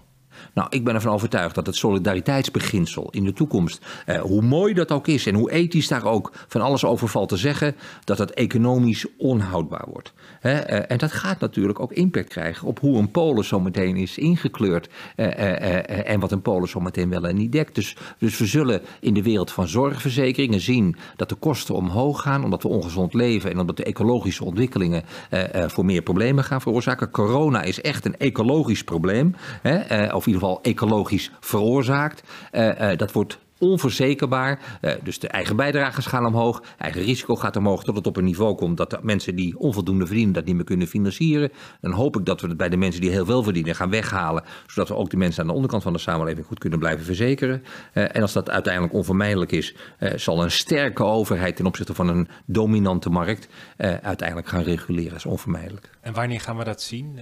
Nou, 0.54 0.68
ik 0.70 0.84
ben 0.84 0.94
ervan 0.94 1.12
overtuigd 1.12 1.54
dat 1.54 1.66
het 1.66 1.76
solidariteitsbeginsel 1.76 3.08
in 3.10 3.24
de 3.24 3.32
toekomst, 3.32 3.86
eh, 4.06 4.20
hoe 4.20 4.42
mooi 4.42 4.74
dat 4.74 4.92
ook 4.92 5.06
is 5.06 5.26
en 5.26 5.34
hoe 5.34 5.50
ethisch 5.50 5.88
daar 5.88 6.04
ook 6.04 6.32
van 6.48 6.60
alles 6.60 6.84
over 6.84 7.08
valt 7.08 7.28
te 7.28 7.36
zeggen, 7.36 7.76
dat 8.04 8.18
het 8.18 8.30
economisch 8.30 9.06
onhoudbaar 9.18 9.86
wordt. 9.92 10.12
Eh, 10.40 10.90
en 10.90 10.98
dat 10.98 11.12
gaat 11.12 11.40
natuurlijk 11.40 11.80
ook 11.80 11.92
impact 11.92 12.28
krijgen 12.28 12.66
op 12.66 12.80
hoe 12.80 12.98
een 12.98 13.10
polis 13.10 13.48
zo 13.48 13.60
meteen 13.60 13.96
is 13.96 14.18
ingekleurd 14.18 14.88
eh, 15.16 15.26
eh, 15.26 15.74
eh, 15.74 16.10
en 16.10 16.20
wat 16.20 16.32
een 16.32 16.42
polis 16.42 16.70
zo 16.70 16.80
meteen 16.80 17.08
wel 17.08 17.26
en 17.26 17.36
niet 17.36 17.52
dekt. 17.52 17.74
Dus, 17.74 17.96
dus 18.18 18.38
we 18.38 18.46
zullen 18.46 18.82
in 19.00 19.14
de 19.14 19.22
wereld 19.22 19.50
van 19.50 19.68
zorgverzekeringen 19.68 20.60
zien 20.60 20.96
dat 21.16 21.28
de 21.28 21.34
kosten 21.34 21.74
omhoog 21.74 22.22
gaan 22.22 22.44
omdat 22.44 22.62
we 22.62 22.68
ongezond 22.68 23.14
leven 23.14 23.50
en 23.50 23.58
omdat 23.58 23.76
de 23.76 23.84
ecologische 23.84 24.44
ontwikkelingen 24.44 25.02
eh, 25.30 25.68
voor 25.68 25.84
meer 25.84 26.02
problemen 26.02 26.44
gaan 26.44 26.60
veroorzaken. 26.60 27.10
Corona 27.10 27.62
is 27.62 27.80
echt 27.80 28.04
een 28.04 28.16
ecologisch 28.16 28.84
probleem. 28.84 29.34
Of 30.12 30.26
ieder 30.28 30.40
geval 30.40 30.62
ecologisch 30.62 31.30
veroorzaakt. 31.40 32.22
Uh, 32.52 32.96
dat 32.96 33.12
wordt 33.12 33.38
onverzekerbaar. 33.58 34.78
Uh, 34.80 34.92
dus 35.02 35.18
de 35.18 35.28
eigen 35.28 35.56
bijdragers 35.56 36.06
gaan 36.06 36.26
omhoog, 36.26 36.62
eigen 36.78 37.02
risico 37.02 37.36
gaat 37.36 37.56
omhoog, 37.56 37.84
tot 37.84 37.96
het 37.96 38.06
op 38.06 38.16
een 38.16 38.24
niveau 38.24 38.54
komt 38.54 38.76
dat 38.76 38.90
de 38.90 38.98
mensen 39.02 39.36
die 39.36 39.58
onvoldoende 39.58 40.06
verdienen 40.06 40.34
dat 40.34 40.44
niet 40.44 40.54
meer 40.54 40.64
kunnen 40.64 40.86
financieren. 40.86 41.52
Dan 41.80 41.92
hoop 41.92 42.16
ik 42.16 42.24
dat 42.24 42.40
we 42.40 42.48
het 42.48 42.56
bij 42.56 42.68
de 42.68 42.76
mensen 42.76 43.00
die 43.00 43.10
heel 43.10 43.24
veel 43.24 43.42
verdienen 43.42 43.74
gaan 43.74 43.90
weghalen, 43.90 44.44
zodat 44.66 44.88
we 44.88 44.94
ook 44.94 45.10
de 45.10 45.16
mensen 45.16 45.40
aan 45.42 45.48
de 45.48 45.54
onderkant 45.54 45.82
van 45.82 45.92
de 45.92 45.98
samenleving 45.98 46.46
goed 46.46 46.58
kunnen 46.58 46.78
blijven 46.78 47.04
verzekeren. 47.04 47.62
En 47.92 48.22
als 48.22 48.32
dat 48.32 48.50
uiteindelijk 48.50 48.94
onvermijdelijk 48.94 49.52
is, 49.52 49.74
zal 50.14 50.42
een 50.42 50.50
sterke 50.50 51.04
overheid 51.04 51.56
ten 51.56 51.66
opzichte 51.66 51.94
van 51.94 52.08
een 52.08 52.28
dominante 52.46 53.10
markt 53.10 53.48
uiteindelijk 54.02 54.48
gaan 54.48 54.62
reguleren. 54.62 55.08
Dat 55.08 55.18
is 55.18 55.26
onvermijdelijk. 55.26 55.90
En 56.00 56.12
wanneer 56.12 56.40
gaan 56.40 56.56
we 56.56 56.64
dat 56.64 56.82
zien? 56.82 57.18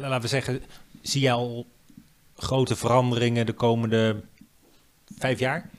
laten 0.00 0.20
we 0.20 0.28
zeggen, 0.28 0.62
zie 1.02 1.20
je 1.20 1.30
al 1.30 1.66
grote 2.42 2.76
veranderingen 2.76 3.46
de 3.46 3.52
komende 3.52 4.22
vijf 5.18 5.38
jaar? 5.38 5.70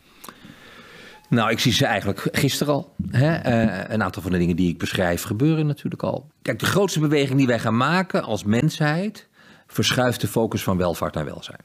Nou, 1.29 1.51
ik 1.51 1.59
zie 1.59 1.71
ze 1.71 1.85
eigenlijk 1.85 2.27
gisteren 2.31 2.73
al. 2.73 2.93
Hè? 3.09 3.63
Uh, 3.65 3.83
een 3.87 4.03
aantal 4.03 4.21
van 4.21 4.31
de 4.31 4.37
dingen 4.37 4.55
die 4.55 4.69
ik 4.69 4.77
beschrijf 4.77 5.23
gebeuren 5.23 5.65
natuurlijk 5.65 6.03
al. 6.03 6.31
Kijk, 6.41 6.59
de 6.59 6.65
grootste 6.65 6.99
beweging 6.99 7.37
die 7.37 7.47
wij 7.47 7.59
gaan 7.59 7.77
maken 7.77 8.23
als 8.23 8.43
mensheid 8.43 9.27
verschuift 9.67 10.21
de 10.21 10.27
focus 10.27 10.63
van 10.63 10.77
welvaart 10.77 11.13
naar 11.13 11.25
welzijn. 11.25 11.61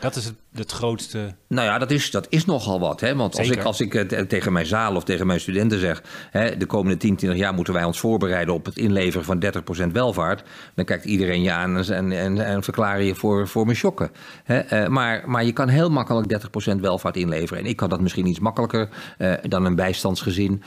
Dat 0.00 0.16
is 0.16 0.24
het 0.24 0.34
het 0.58 0.72
grootste. 0.72 1.34
Nou 1.48 1.66
ja, 1.66 1.78
dat 1.78 1.90
is, 1.90 2.10
dat 2.10 2.26
is 2.28 2.44
nogal 2.44 2.80
wat. 2.80 3.00
Hè? 3.00 3.14
Want 3.14 3.38
als 3.38 3.50
ik, 3.50 3.62
als 3.62 3.80
ik 3.80 3.94
uh, 3.94 4.20
tegen 4.20 4.52
mijn 4.52 4.66
zaal 4.66 4.96
of 4.96 5.04
tegen 5.04 5.26
mijn 5.26 5.40
studenten 5.40 5.78
zeg. 5.78 6.02
Hè, 6.30 6.56
de 6.56 6.66
komende 6.66 6.96
10, 6.96 7.16
20 7.16 7.40
jaar 7.40 7.54
moeten 7.54 7.74
wij 7.74 7.84
ons 7.84 8.00
voorbereiden 8.00 8.54
op 8.54 8.64
het 8.64 8.76
inleveren 8.76 9.24
van 9.24 9.44
30% 9.88 9.92
welvaart. 9.92 10.42
Dan 10.74 10.84
kijkt 10.84 11.04
iedereen 11.04 11.42
je 11.42 11.52
aan 11.52 11.84
en, 11.84 12.12
en, 12.12 12.44
en 12.44 12.62
verklaar 12.62 13.02
je 13.02 13.14
voor, 13.14 13.48
voor 13.48 13.66
me 13.66 13.74
shocken. 13.74 14.10
Hè? 14.44 14.82
Uh, 14.82 14.88
maar, 14.88 15.22
maar 15.26 15.44
je 15.44 15.52
kan 15.52 15.68
heel 15.68 15.90
makkelijk 15.90 16.46
30% 16.74 16.80
welvaart 16.80 17.16
inleveren. 17.16 17.62
En 17.62 17.68
ik 17.68 17.76
kan 17.76 17.88
dat 17.88 18.00
misschien 18.00 18.26
iets 18.26 18.40
makkelijker 18.40 18.88
uh, 19.18 19.32
dan 19.42 19.64
een 19.64 19.74
bijstandsgezin. 19.74 20.62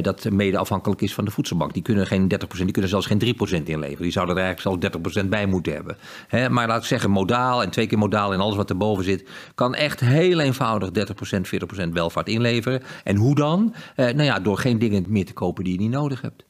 dat 0.00 0.30
mede 0.30 0.58
afhankelijk 0.58 1.00
is 1.00 1.14
van 1.14 1.24
de 1.24 1.30
voedselbank. 1.30 1.72
Die 1.72 1.82
kunnen 1.82 2.06
geen 2.06 2.22
30%, 2.22 2.56
die 2.56 2.70
kunnen 2.70 2.90
zelfs 2.90 3.06
geen 3.06 3.36
3% 3.62 3.62
inleveren. 3.64 4.02
Die 4.02 4.12
zouden 4.12 4.36
er 4.36 4.42
eigenlijk 4.42 4.82
zelfs 4.82 5.24
30% 5.24 5.28
bij 5.28 5.46
moeten 5.46 5.72
hebben. 5.72 5.96
Hè? 6.28 6.50
Maar 6.50 6.66
laat 6.66 6.80
ik 6.80 6.86
zeggen, 6.86 7.10
modaal 7.10 7.62
en 7.62 7.70
twee 7.70 7.86
keer 7.86 7.98
modaal 7.98 8.32
en 8.32 8.40
alles 8.40 8.56
wat 8.56 8.70
erboven 8.70 9.04
zit 9.04 9.28
kan 9.54 9.74
echt 9.74 10.00
heel 10.00 10.40
eenvoudig 10.40 10.90
30%, 10.90 11.86
40% 11.86 11.88
welvaart 11.92 12.28
inleveren. 12.28 12.82
En 13.04 13.16
hoe 13.16 13.34
dan? 13.34 13.74
Eh, 13.96 14.04
nou 14.04 14.22
ja, 14.22 14.40
door 14.40 14.58
geen 14.58 14.78
dingen 14.78 15.04
meer 15.08 15.26
te 15.26 15.32
kopen 15.32 15.64
die 15.64 15.72
je 15.72 15.78
niet 15.78 15.90
nodig 15.90 16.20
hebt. 16.20 16.44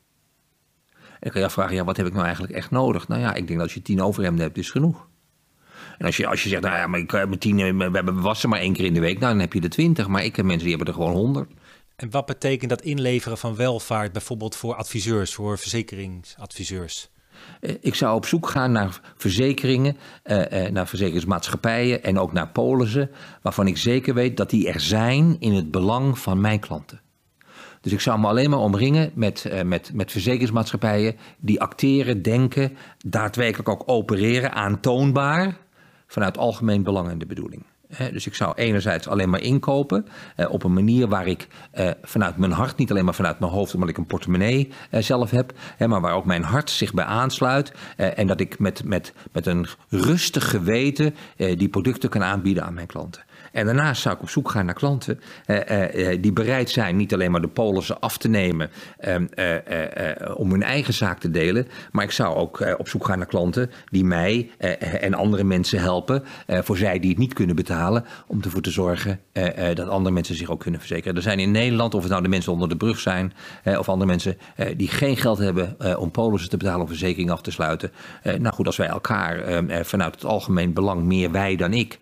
En 0.93 1.27
dan 1.27 1.31
kan 1.31 1.41
je 1.41 1.47
afvragen, 1.47 1.75
ja, 1.75 1.85
wat 1.85 1.97
heb 1.97 2.07
ik 2.07 2.13
nou 2.13 2.25
eigenlijk 2.25 2.55
echt 2.55 2.71
nodig? 2.71 3.09
Nou 3.09 3.21
ja, 3.21 3.29
ik 3.35 3.47
denk 3.47 3.59
dat 3.59 3.63
als 3.63 3.75
je 3.75 3.83
tien 3.83 4.03
overhemden 4.03 4.45
hebt, 4.45 4.59
is 4.59 4.71
genoeg. 4.71 5.09
En 5.99 6.07
als 6.07 6.17
je, 6.17 6.27
als 6.27 6.43
je 6.43 6.49
zegt, 6.49 6.63
nou 6.63 6.77
ja, 6.77 6.87
maar 6.87 7.01
ik 7.01 7.11
heb 7.11 7.33
tien, 7.33 7.79
we 7.79 7.91
hebben 7.93 8.21
wassen 8.21 8.49
maar 8.49 8.61
één 8.61 8.73
keer 8.73 8.85
in 8.85 8.95
de 8.95 9.01
week, 9.01 9.19
nou, 9.19 9.33
dan 9.33 9.41
heb 9.41 9.53
je 9.53 9.61
er 9.61 9.71
twintig. 9.71 10.09
Maar 10.09 10.25
ik 10.25 10.37
heb 10.37 10.45
mensen 10.45 10.67
die 10.67 10.77
hebben 10.77 10.95
er 10.95 11.01
gewoon 11.01 11.17
honderd. 11.17 11.51
En 11.97 12.11
wat 12.11 12.27
betekent 12.27 12.71
dat 12.71 12.83
inleveren 12.83 13.39
van 13.39 13.57
welvaart 13.57 14.13
bijvoorbeeld 14.13 14.57
voor 14.57 14.75
adviseurs, 14.75 15.35
voor 15.35 15.59
verzekeringsadviseurs? 15.59 17.11
Eh, 17.61 17.75
ik 17.81 17.95
zou 17.95 18.17
op 18.17 18.27
zoek 18.27 18.49
gaan 18.49 18.73
naar 18.73 19.01
verzekeringen, 19.17 19.97
eh, 20.23 20.67
eh, 20.67 20.73
naar 20.73 20.89
verzekeringsmaatschappijen 20.89 22.03
en 22.03 22.19
ook 22.19 22.33
naar 22.33 22.49
polissen, 22.49 23.11
waarvan 23.43 23.67
ik 23.67 23.77
zeker 23.77 24.15
weet 24.15 24.37
dat 24.37 24.51
die 24.51 24.69
er 24.69 24.81
zijn 24.81 25.37
in 25.39 25.53
het 25.53 25.71
belang 25.71 26.19
van 26.19 26.41
mijn 26.41 26.61
klanten. 26.61 27.01
Dus 27.81 27.93
ik 27.93 28.01
zou 28.01 28.21
me 28.21 28.27
alleen 28.27 28.51
maar 28.51 28.59
omringen 28.59 29.11
met, 29.15 29.51
met, 29.65 29.91
met 29.95 30.13
verzekeringsmaatschappijen 30.13 31.17
die 31.39 31.61
acteren, 31.61 32.23
denken, 32.23 32.77
daadwerkelijk 33.07 33.69
ook 33.69 33.83
opereren, 33.87 34.53
aantoonbaar 34.53 35.57
vanuit 36.07 36.39
algemeen 36.39 36.83
belang 36.83 37.09
en 37.09 37.19
de 37.19 37.27
bedoeling 37.27 37.65
dus 38.13 38.27
ik 38.27 38.35
zou 38.35 38.53
enerzijds 38.55 39.09
alleen 39.09 39.31
maar 39.31 39.41
inkopen 39.41 40.07
eh, 40.37 40.51
op 40.53 40.65
een 40.65 40.73
manier 40.73 41.09
waar 41.09 41.27
ik 41.27 41.49
eh, 41.71 41.91
vanuit 42.03 42.37
mijn 42.37 42.53
hart, 42.53 42.77
niet 42.77 42.91
alleen 42.91 43.05
maar 43.05 43.15
vanuit 43.15 43.39
mijn 43.41 43.53
hoofd, 43.53 43.75
omdat 43.75 43.89
ik 43.89 43.97
een 43.97 44.07
portemonnee 44.07 44.73
eh, 44.91 45.03
zelf 45.03 45.31
heb, 45.31 45.53
maar 45.79 46.01
waar 46.01 46.15
ook 46.15 46.25
mijn 46.25 46.43
hart 46.43 46.71
zich 46.71 46.95
bij 46.95 47.05
aansluit. 47.05 47.73
en 47.97 48.27
dat 48.27 48.41
ik 48.41 48.59
met, 48.59 48.85
met, 48.85 49.13
met 49.33 49.47
een 49.47 49.67
rustig 49.89 50.51
geweten 50.51 51.15
die 51.37 51.69
producten 51.69 52.09
kan 52.09 52.23
aanbieden 52.23 52.65
aan 52.65 52.75
mijn 52.75 52.87
klanten. 52.87 53.23
En 53.53 53.67
daarnaast 53.67 54.03
zou 54.03 54.15
ik 54.15 54.23
op 54.23 54.29
zoek 54.29 54.51
gaan 54.51 54.65
naar 54.65 54.75
klanten 54.75 55.21
uh, 55.47 55.57
uh, 55.95 56.19
die 56.21 56.33
bereid 56.33 56.71
zijn 56.71 56.97
niet 56.97 57.15
alleen 57.15 57.31
maar 57.31 57.41
de 57.41 57.49
polissen 57.49 58.01
af 58.01 58.19
te 58.19 58.29
nemen 58.29 58.71
ehm, 58.99 59.27
om 60.35 60.51
hun 60.51 60.63
eigen 60.63 60.95
zaak 60.95 61.21
te 61.21 61.31
delen, 61.31 61.69
maar 61.93 62.05
ik 62.05 62.11
zou 62.11 62.37
ook 62.37 62.75
op 62.79 62.89
zoek 62.89 63.05
gaan 63.05 63.19
naar 63.19 63.27
klanten 63.27 63.71
die 63.91 64.05
mij 64.05 64.51
en 65.01 65.15
andere 65.15 65.45
mensen 65.45 65.81
helpen, 65.81 66.25
voor 66.47 66.77
zij 66.77 66.99
die 66.99 67.11
het 67.11 67.19
niet 67.19 67.33
kunnen 67.33 67.57
betalen, 67.57 68.05
om 68.27 68.43
ervoor 68.43 68.61
te 68.61 68.71
zorgen 68.71 69.21
dat 69.75 69.89
andere 69.89 70.15
mensen 70.15 70.35
zich 70.35 70.51
ook 70.51 70.61
kunnen 70.61 70.81
verzekeren. 70.81 71.17
Er 71.17 71.23
zijn 71.23 71.39
in 71.39 71.51
Nederland, 71.51 71.95
of 71.95 72.03
het 72.03 72.11
nou 72.11 72.23
de 72.23 72.29
mensen 72.29 72.53
onder 72.53 72.69
de 72.69 72.77
brug 72.77 72.99
zijn 72.99 73.33
of 73.65 73.89
andere 73.89 74.11
mensen 74.11 74.39
die 74.77 74.89
geen 74.89 75.17
geld 75.17 75.39
hebben 75.39 75.99
om 75.99 76.11
polissen 76.11 76.51
te 76.51 76.57
betalen 76.57 76.83
of 76.83 76.89
verzekering 76.89 77.31
af 77.31 77.41
te 77.41 77.51
sluiten. 77.51 77.93
nou 78.23 78.55
goed, 78.55 78.67
als 78.67 78.77
wij 78.77 78.89
elkaar 78.89 79.41
ehm, 79.41 79.85
vanuit 79.85 80.15
het 80.15 80.25
algemeen 80.25 80.73
belang, 80.73 81.03
meer 81.03 81.31
wij 81.31 81.57
dan 81.57 81.73
ik, 81.73 81.99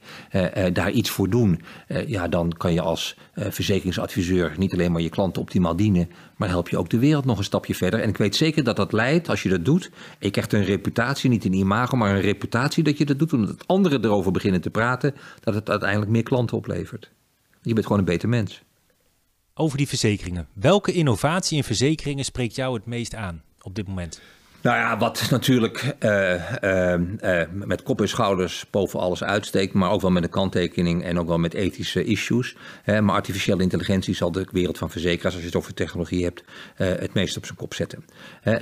daar 0.72 0.90
iets 0.90 1.10
voor 1.10 1.28
doen 1.28 1.37
eh, 1.86 2.08
ja, 2.08 2.28
dan 2.28 2.52
kan 2.56 2.72
je 2.72 2.80
als 2.80 3.16
uh, 3.34 3.44
verzekeringsadviseur 3.50 4.54
niet 4.58 4.72
alleen 4.72 4.92
maar 4.92 5.00
je 5.00 5.08
klanten 5.08 5.42
optimaal 5.42 5.76
dienen, 5.76 6.10
maar 6.36 6.48
help 6.48 6.68
je 6.68 6.78
ook 6.78 6.90
de 6.90 6.98
wereld 6.98 7.24
nog 7.24 7.38
een 7.38 7.44
stapje 7.44 7.74
verder. 7.74 8.00
En 8.00 8.08
ik 8.08 8.16
weet 8.16 8.36
zeker 8.36 8.64
dat 8.64 8.76
dat 8.76 8.92
leidt, 8.92 9.28
als 9.28 9.42
je 9.42 9.48
dat 9.48 9.64
doet, 9.64 9.90
je 10.18 10.30
krijgt 10.30 10.52
een 10.52 10.64
reputatie, 10.64 11.30
niet 11.30 11.44
een 11.44 11.52
imago, 11.52 11.96
maar 11.96 12.14
een 12.14 12.20
reputatie 12.20 12.84
dat 12.84 12.98
je 12.98 13.04
dat 13.04 13.18
doet, 13.18 13.32
omdat 13.32 13.66
anderen 13.66 14.04
erover 14.04 14.32
beginnen 14.32 14.60
te 14.60 14.70
praten, 14.70 15.14
dat 15.40 15.54
het 15.54 15.70
uiteindelijk 15.70 16.10
meer 16.10 16.22
klanten 16.22 16.56
oplevert. 16.56 17.10
Je 17.62 17.72
bent 17.72 17.86
gewoon 17.86 17.98
een 17.98 18.04
beter 18.04 18.28
mens. 18.28 18.62
Over 19.54 19.78
die 19.78 19.88
verzekeringen. 19.88 20.48
Welke 20.52 20.92
innovatie 20.92 21.56
in 21.56 21.64
verzekeringen 21.64 22.24
spreekt 22.24 22.54
jou 22.54 22.74
het 22.74 22.86
meest 22.86 23.14
aan 23.14 23.42
op 23.62 23.74
dit 23.74 23.88
moment? 23.88 24.20
Nou 24.62 24.76
ja, 24.76 24.98
wat 24.98 25.26
natuurlijk 25.30 25.96
uh, 26.00 26.34
uh, 26.62 26.94
uh, 27.22 27.42
met 27.52 27.82
kop 27.82 28.00
en 28.00 28.08
schouders 28.08 28.64
boven 28.70 29.00
alles 29.00 29.24
uitsteekt, 29.24 29.72
maar 29.72 29.90
ook 29.90 30.00
wel 30.00 30.10
met 30.10 30.22
een 30.22 30.30
kanttekening 30.30 31.04
en 31.04 31.18
ook 31.18 31.28
wel 31.28 31.38
met 31.38 31.54
ethische 31.54 32.04
issues. 32.04 32.56
maar 32.84 33.14
artificiële 33.14 33.62
intelligentie 33.62 34.14
zal 34.14 34.32
de 34.32 34.46
wereld 34.52 34.78
van 34.78 34.90
verzekeraars, 34.90 35.34
als 35.34 35.42
je 35.42 35.48
het 35.48 35.58
over 35.58 35.74
technologie 35.74 36.24
hebt, 36.24 36.44
het 36.74 37.14
meest 37.14 37.36
op 37.36 37.44
zijn 37.44 37.58
kop 37.58 37.74
zetten. 37.74 38.04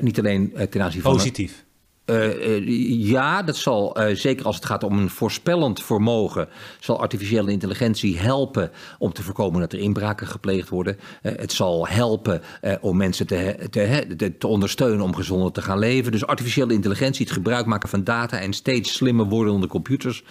niet 0.00 0.18
alleen 0.18 0.52
ten 0.70 0.82
aanzien 0.82 1.02
van. 1.02 1.12
Positief. 1.12 1.65
Uh, 2.06 2.66
ja, 3.08 3.42
dat 3.42 3.56
zal 3.56 4.00
uh, 4.00 4.16
zeker 4.16 4.46
als 4.46 4.56
het 4.56 4.64
gaat 4.64 4.82
om 4.82 4.98
een 4.98 5.10
voorspellend 5.10 5.82
vermogen, 5.82 6.48
zal 6.80 7.00
artificiële 7.00 7.50
intelligentie 7.50 8.18
helpen 8.18 8.70
om 8.98 9.12
te 9.12 9.22
voorkomen 9.22 9.60
dat 9.60 9.72
er 9.72 9.78
inbraken 9.78 10.26
gepleegd 10.26 10.68
worden. 10.68 10.98
Het 11.22 11.52
zal 11.52 11.86
helpen 11.88 12.42
om 12.80 12.96
mensen 12.96 13.26
te, 13.26 13.68
te, 13.70 14.34
te, 14.38 14.46
ondersteunen 14.46 15.04
om 15.04 15.14
gezonder 15.14 15.52
te 15.52 15.62
gaan 15.62 15.78
leven. 15.78 16.12
Dus 16.12 16.26
artificiële 16.26 16.72
intelligentie, 16.72 17.24
het 17.24 17.34
gebruik 17.34 17.66
maken 17.66 17.88
van 17.88 18.04
data 18.04 18.38
en 18.38 18.52
steeds 18.52 18.92
slimmer 18.92 19.26
wordende 19.26 19.66
computers, 19.66 20.24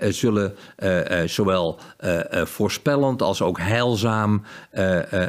zullen 0.00 0.54
zowel 1.26 1.78
voorspellend 2.30 3.22
als 3.22 3.42
ook 3.42 3.58
heilzaam 3.58 4.42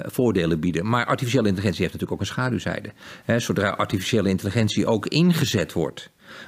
voordelen 0.05 0.60
bieden. 0.60 0.89
Maar 0.89 1.05
artificiële 1.05 1.47
intelligentie 1.47 1.81
heeft 1.81 1.93
natuurlijk 1.93 2.21
ook 2.21 2.27
een 2.27 2.34
schaduwzijde. 2.34 2.91
zodra 3.38 3.69
artificiële 3.69 4.29
intelligentie 4.29 4.88
ook 4.88 5.08
ingezet 5.08 5.73
wordt 5.73 5.85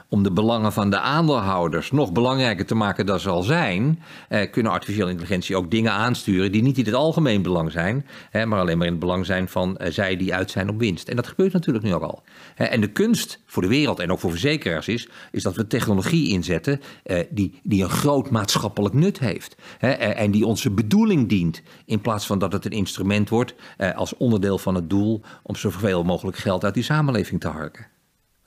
om 0.09 0.23
de 0.23 0.31
belangen 0.31 0.73
van 0.73 0.89
de 0.89 0.99
aandeelhouders 0.99 1.91
nog 1.91 2.11
belangrijker 2.11 2.65
te 2.65 2.75
maken 2.75 3.05
dan 3.05 3.19
ze 3.19 3.29
al 3.29 3.43
zijn, 3.43 4.01
eh, 4.29 4.51
kunnen 4.51 4.71
artificiële 4.71 5.09
intelligentie 5.09 5.55
ook 5.55 5.71
dingen 5.71 5.91
aansturen 5.91 6.51
die 6.51 6.61
niet 6.61 6.77
in 6.77 6.85
het 6.85 6.93
algemeen 6.93 7.41
belang 7.41 7.71
zijn, 7.71 8.05
maar 8.31 8.59
alleen 8.59 8.77
maar 8.77 8.87
in 8.87 8.93
het 8.93 9.01
belang 9.01 9.25
zijn 9.25 9.47
van 9.47 9.77
eh, 9.77 9.91
zij 9.91 10.17
die 10.17 10.33
uit 10.33 10.51
zijn 10.51 10.69
op 10.69 10.79
winst. 10.79 11.07
En 11.07 11.15
dat 11.15 11.27
gebeurt 11.27 11.53
natuurlijk 11.53 11.85
nu 11.85 11.93
al. 11.93 12.23
en 12.55 12.81
de 12.81 12.91
kunst 12.91 13.41
voor 13.45 13.61
de 13.61 13.67
wereld 13.67 13.99
en 13.99 14.11
ook 14.11 14.19
voor 14.19 14.31
verzekeraars 14.31 14.87
is, 14.87 15.09
is 15.31 15.43
dat 15.43 15.55
we 15.55 15.67
technologie 15.67 16.29
inzetten 16.29 16.81
eh, 17.03 17.19
die, 17.29 17.59
die 17.63 17.83
een 17.83 17.89
groot 17.89 18.29
maatschappelijk 18.29 18.93
nut 18.93 19.19
heeft. 19.19 19.55
Hè, 19.77 19.89
en 19.91 20.31
die 20.31 20.45
onze 20.45 20.71
bedoeling 20.71 21.29
dient, 21.29 21.61
in 21.85 22.01
plaats 22.01 22.25
van 22.25 22.39
dat 22.39 22.53
het 22.53 22.65
een 22.65 22.71
instrument 22.71 23.29
wordt 23.29 23.55
eh, 23.77 23.95
als 23.95 24.17
onderdeel 24.17 24.57
van 24.57 24.75
het 24.75 24.89
doel 24.89 25.21
om 25.43 25.55
zoveel 25.55 26.03
mogelijk 26.03 26.37
geld 26.37 26.63
uit 26.63 26.73
die 26.73 26.83
samenleving 26.83 27.39
te 27.39 27.47
harken. 27.47 27.96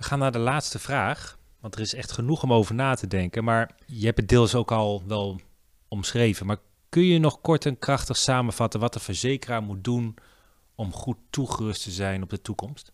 We 0.01 0.07
gaan 0.07 0.19
naar 0.19 0.33
de 0.33 0.39
laatste 0.39 0.79
vraag, 0.79 1.39
want 1.59 1.75
er 1.75 1.81
is 1.81 1.95
echt 1.95 2.13
genoeg 2.13 2.43
om 2.43 2.53
over 2.53 2.75
na 2.75 2.95
te 2.95 3.07
denken. 3.07 3.45
Maar 3.45 3.75
je 3.87 4.05
hebt 4.05 4.19
het 4.19 4.29
deels 4.29 4.55
ook 4.55 4.73
al 4.73 5.03
wel 5.07 5.41
omschreven. 5.89 6.47
Maar 6.47 6.57
kun 6.89 7.05
je 7.05 7.19
nog 7.19 7.41
kort 7.41 7.67
en 7.67 7.79
krachtig 7.79 8.17
samenvatten 8.17 8.81
wat 8.81 8.93
de 8.93 9.01
verzekeraar 9.01 9.63
moet 9.63 9.85
doen 9.85 10.15
om 10.75 10.93
goed 10.93 11.17
toegerust 11.31 11.83
te 11.83 11.91
zijn 11.91 12.23
op 12.23 12.31
de 12.31 12.41
toekomst? 12.41 12.93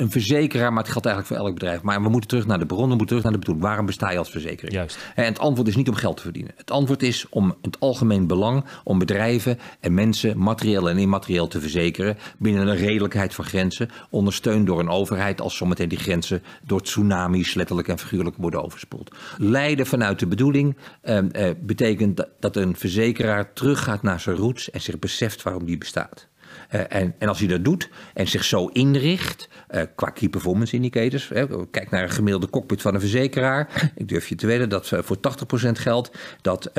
Een 0.00 0.10
verzekeraar, 0.10 0.72
maar 0.72 0.82
het 0.82 0.92
geldt 0.92 1.06
eigenlijk 1.06 1.36
voor 1.36 1.46
elk 1.46 1.58
bedrijf. 1.58 1.82
Maar 1.82 2.02
we 2.02 2.08
moeten 2.08 2.28
terug 2.28 2.46
naar 2.46 2.58
de 2.58 2.66
bron, 2.66 2.82
we 2.82 2.88
moeten 2.88 3.06
terug 3.06 3.22
naar 3.22 3.32
de 3.32 3.38
bedoeling. 3.38 3.66
Waarom 3.66 3.86
besta 3.86 4.10
je 4.10 4.18
als 4.18 4.30
verzekering? 4.30 4.74
Juist. 4.74 4.98
En 5.14 5.24
het 5.24 5.38
antwoord 5.38 5.68
is 5.68 5.76
niet 5.76 5.88
om 5.88 5.94
geld 5.94 6.16
te 6.16 6.22
verdienen. 6.22 6.52
Het 6.56 6.70
antwoord 6.70 7.02
is 7.02 7.26
om 7.28 7.54
het 7.62 7.80
algemeen 7.80 8.26
belang, 8.26 8.64
om 8.84 8.98
bedrijven 8.98 9.58
en 9.80 9.94
mensen, 9.94 10.38
materieel 10.38 10.88
en 10.90 10.98
immaterieel 10.98 11.48
te 11.48 11.60
verzekeren 11.60 12.16
binnen 12.38 12.66
een 12.66 12.76
redelijkheid 12.76 13.34
van 13.34 13.44
grenzen, 13.44 13.90
ondersteund 14.10 14.66
door 14.66 14.80
een 14.80 14.88
overheid 14.88 15.40
als 15.40 15.56
zometeen 15.56 15.88
die 15.88 15.98
grenzen 15.98 16.42
door 16.62 16.82
tsunamis 16.82 17.54
letterlijk 17.54 17.88
en 17.88 17.98
figuurlijk 17.98 18.36
worden 18.36 18.62
overspoeld. 18.62 19.14
Leiden 19.38 19.86
vanuit 19.86 20.18
de 20.18 20.26
bedoeling 20.26 20.76
eh, 21.02 21.48
eh, 21.48 21.56
betekent 21.60 22.24
dat 22.40 22.56
een 22.56 22.76
verzekeraar 22.76 23.52
teruggaat 23.52 24.02
naar 24.02 24.20
zijn 24.20 24.36
roots 24.36 24.70
en 24.70 24.80
zich 24.80 24.98
beseft 24.98 25.42
waarom 25.42 25.64
die 25.64 25.78
bestaat. 25.78 26.29
Uh, 26.74 26.80
en, 26.88 27.14
en, 27.18 27.28
als 27.28 27.38
hij 27.38 27.48
dat 27.48 27.64
doet 27.64 27.88
en 28.14 28.28
zich 28.28 28.44
zo 28.44 28.66
inricht, 28.66 29.48
uh, 29.70 29.82
qua 29.94 30.10
key 30.10 30.28
performance 30.28 30.74
indicators, 30.76 31.28
kijk 31.70 31.90
naar 31.90 32.02
een 32.02 32.10
gemiddelde 32.10 32.50
cockpit 32.50 32.82
van 32.82 32.94
een 32.94 33.00
verzekeraar. 33.00 33.90
Ik 33.94 34.08
durf 34.08 34.28
je 34.28 34.34
te 34.34 34.46
weten 34.46 34.68
dat 34.68 34.90
uh, 34.90 35.00
voor 35.02 35.16
80% 35.16 35.20
geldt 35.72 36.10
dat 36.42 36.70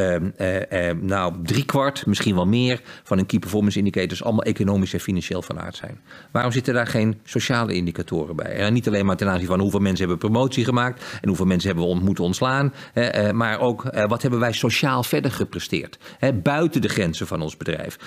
nou 1.02 1.34
driekwart, 1.44 2.06
misschien 2.06 2.36
wel 2.36 2.46
meer, 2.46 2.82
van 3.04 3.18
hun 3.18 3.26
key 3.26 3.40
performance 3.40 3.78
indicators 3.78 4.24
allemaal 4.24 4.44
economisch 4.44 4.94
en 4.94 5.00
financieel 5.00 5.42
van 5.42 5.60
aard 5.60 5.76
zijn. 5.76 6.00
Waarom 6.32 6.52
zitten 6.52 6.74
daar 6.74 6.88
geen 6.88 7.20
sociale 7.24 7.74
indicatoren 7.74 8.36
bij? 8.36 8.56
En 8.56 8.74
niet 8.74 8.88
alleen 8.88 9.06
maar 9.06 9.18
ten 9.18 9.30
aanzien 9.30 9.48
van 9.48 9.60
hoeveel 9.60 9.80
mensen 9.80 10.08
hebben 10.08 10.30
promotie 10.30 10.66
gemaakt 10.66 11.04
en 11.22 11.28
hoeveel 11.28 11.46
mensen 11.46 11.70
hebben 11.70 11.88
we 11.88 12.04
moeten 12.04 12.24
ontslaan, 12.24 12.74
maar 13.34 13.60
ook 13.60 13.84
wat 14.08 14.22
hebben 14.22 14.40
wij 14.40 14.54
sociaal 14.54 15.04
verder 15.04 15.32
gepresteerd, 15.32 15.98
buiten 16.44 16.82
de 16.82 16.90
grenzen 16.90 17.28
van 17.28 17.42
ons 17.42 17.58
bedrijf. 17.58 17.98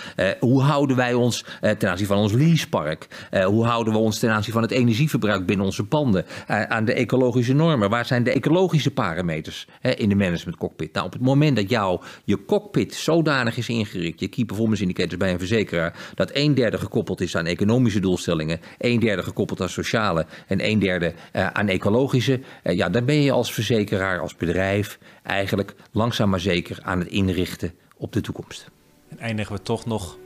hoe 0.41 0.63
houden 0.63 0.97
wij 0.97 1.15
ons 1.15 1.45
ten 1.79 1.91
aanzien 1.91 2.07
van 2.07 2.17
ons 2.17 2.33
leasepark? 2.33 3.29
Uh, 3.31 3.45
hoe 3.45 3.65
houden 3.65 3.93
we 3.93 3.99
ons 3.99 4.19
ten 4.19 4.31
aanzien 4.31 4.53
van 4.53 4.63
het 4.63 4.71
energieverbruik 4.71 5.47
binnen 5.47 5.67
onze 5.67 5.85
panden? 5.85 6.25
aan 6.47 6.85
de 6.85 6.93
ecologische 6.93 7.53
normen? 7.53 7.91
Waar 7.91 8.07
zijn 8.07 8.23
de 8.23 8.33
ecologische 8.33 8.91
parameters 8.91 9.67
in 9.97 10.09
de 10.09 10.15
management 10.15 10.57
cockpit? 10.57 10.93
Nou, 10.93 11.07
op 11.07 11.13
het 11.13 11.23
moment 11.23 11.57
dat 11.57 11.71
jou 11.71 12.01
je 12.25 12.45
cockpit 12.45 12.95
zodanig 12.95 13.57
is 13.57 13.69
ingericht, 13.69 14.21
je 14.21 14.29
key 14.29 14.45
performance 14.45 14.83
indicators 14.83 15.17
bij 15.17 15.33
een 15.33 15.39
verzekeraar, 15.39 16.13
dat 16.15 16.31
een 16.33 16.55
derde 16.55 16.79
gekoppeld 16.79 17.21
is 17.21 17.37
aan 17.37 17.47
economische 17.47 18.01
doelstellingen, 18.01 18.61
een 18.79 19.01
derde 19.01 19.23
gekoppeld 19.23 19.61
aan 19.61 19.69
sociale 19.69 20.27
en 20.47 20.65
een 20.65 20.79
derde 20.79 21.15
aan 21.33 21.69
ecologische, 21.69 22.41
ja, 22.63 22.89
dan 22.89 23.05
ben 23.05 23.23
je 23.23 23.33
als 23.33 23.53
verzekeraar, 23.53 24.21
als 24.21 24.37
bedrijf 24.37 24.99
eigenlijk 25.23 25.75
langzaam 25.93 26.31
maar 26.31 26.41
zeker 26.41 26.79
aan 26.83 26.99
het 26.99 27.09
inrichten 27.09 27.73
op 27.97 28.13
de 28.13 28.21
toekomst. 28.21 28.71
En 29.09 29.19
eindigen 29.19 29.57
we 29.57 29.63
toch 29.63 29.87
nog 29.87 30.19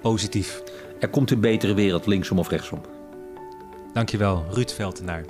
positief. 0.00 0.62
Er 1.00 1.08
komt 1.08 1.30
een 1.30 1.40
betere 1.40 1.74
wereld, 1.74 2.06
linksom 2.06 2.38
of 2.38 2.48
rechtsom. 2.48 2.80
Dankjewel, 3.92 4.44
Ruud 4.50 4.70
Veltenaar. 4.72 5.24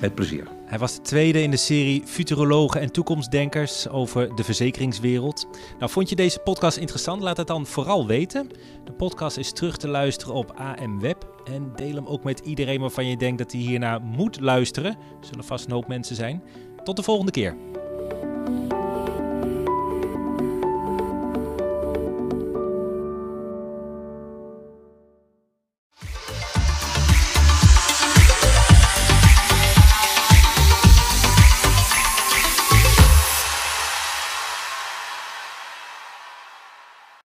Met 0.00 0.14
plezier. 0.14 0.46
Hij 0.66 0.78
was 0.78 0.94
de 0.94 1.00
tweede 1.02 1.42
in 1.42 1.50
de 1.50 1.56
serie 1.56 2.02
Futurologen 2.06 2.80
en 2.80 2.92
Toekomstdenkers 2.92 3.88
over 3.88 4.34
de 4.34 4.44
verzekeringswereld. 4.44 5.46
Nou, 5.78 5.90
vond 5.90 6.08
je 6.08 6.16
deze 6.16 6.38
podcast 6.38 6.76
interessant? 6.76 7.22
Laat 7.22 7.36
het 7.36 7.46
dan 7.46 7.66
vooral 7.66 8.06
weten. 8.06 8.48
De 8.84 8.92
podcast 8.92 9.36
is 9.36 9.52
terug 9.52 9.76
te 9.76 9.88
luisteren 9.88 10.34
op 10.34 10.52
AM 10.56 11.00
Web. 11.00 11.42
En 11.44 11.72
deel 11.76 11.94
hem 11.94 12.06
ook 12.06 12.24
met 12.24 12.40
iedereen 12.40 12.80
waarvan 12.80 13.06
je 13.06 13.16
denkt 13.16 13.38
dat 13.38 13.52
hij 13.52 13.60
hiernaar 13.60 14.00
moet 14.00 14.40
luisteren. 14.40 14.90
Er 14.90 15.26
zullen 15.26 15.44
vast 15.44 15.64
een 15.64 15.72
hoop 15.72 15.88
mensen 15.88 16.16
zijn. 16.16 16.42
Tot 16.84 16.96
de 16.96 17.02
volgende 17.02 17.32
keer. 17.32 17.56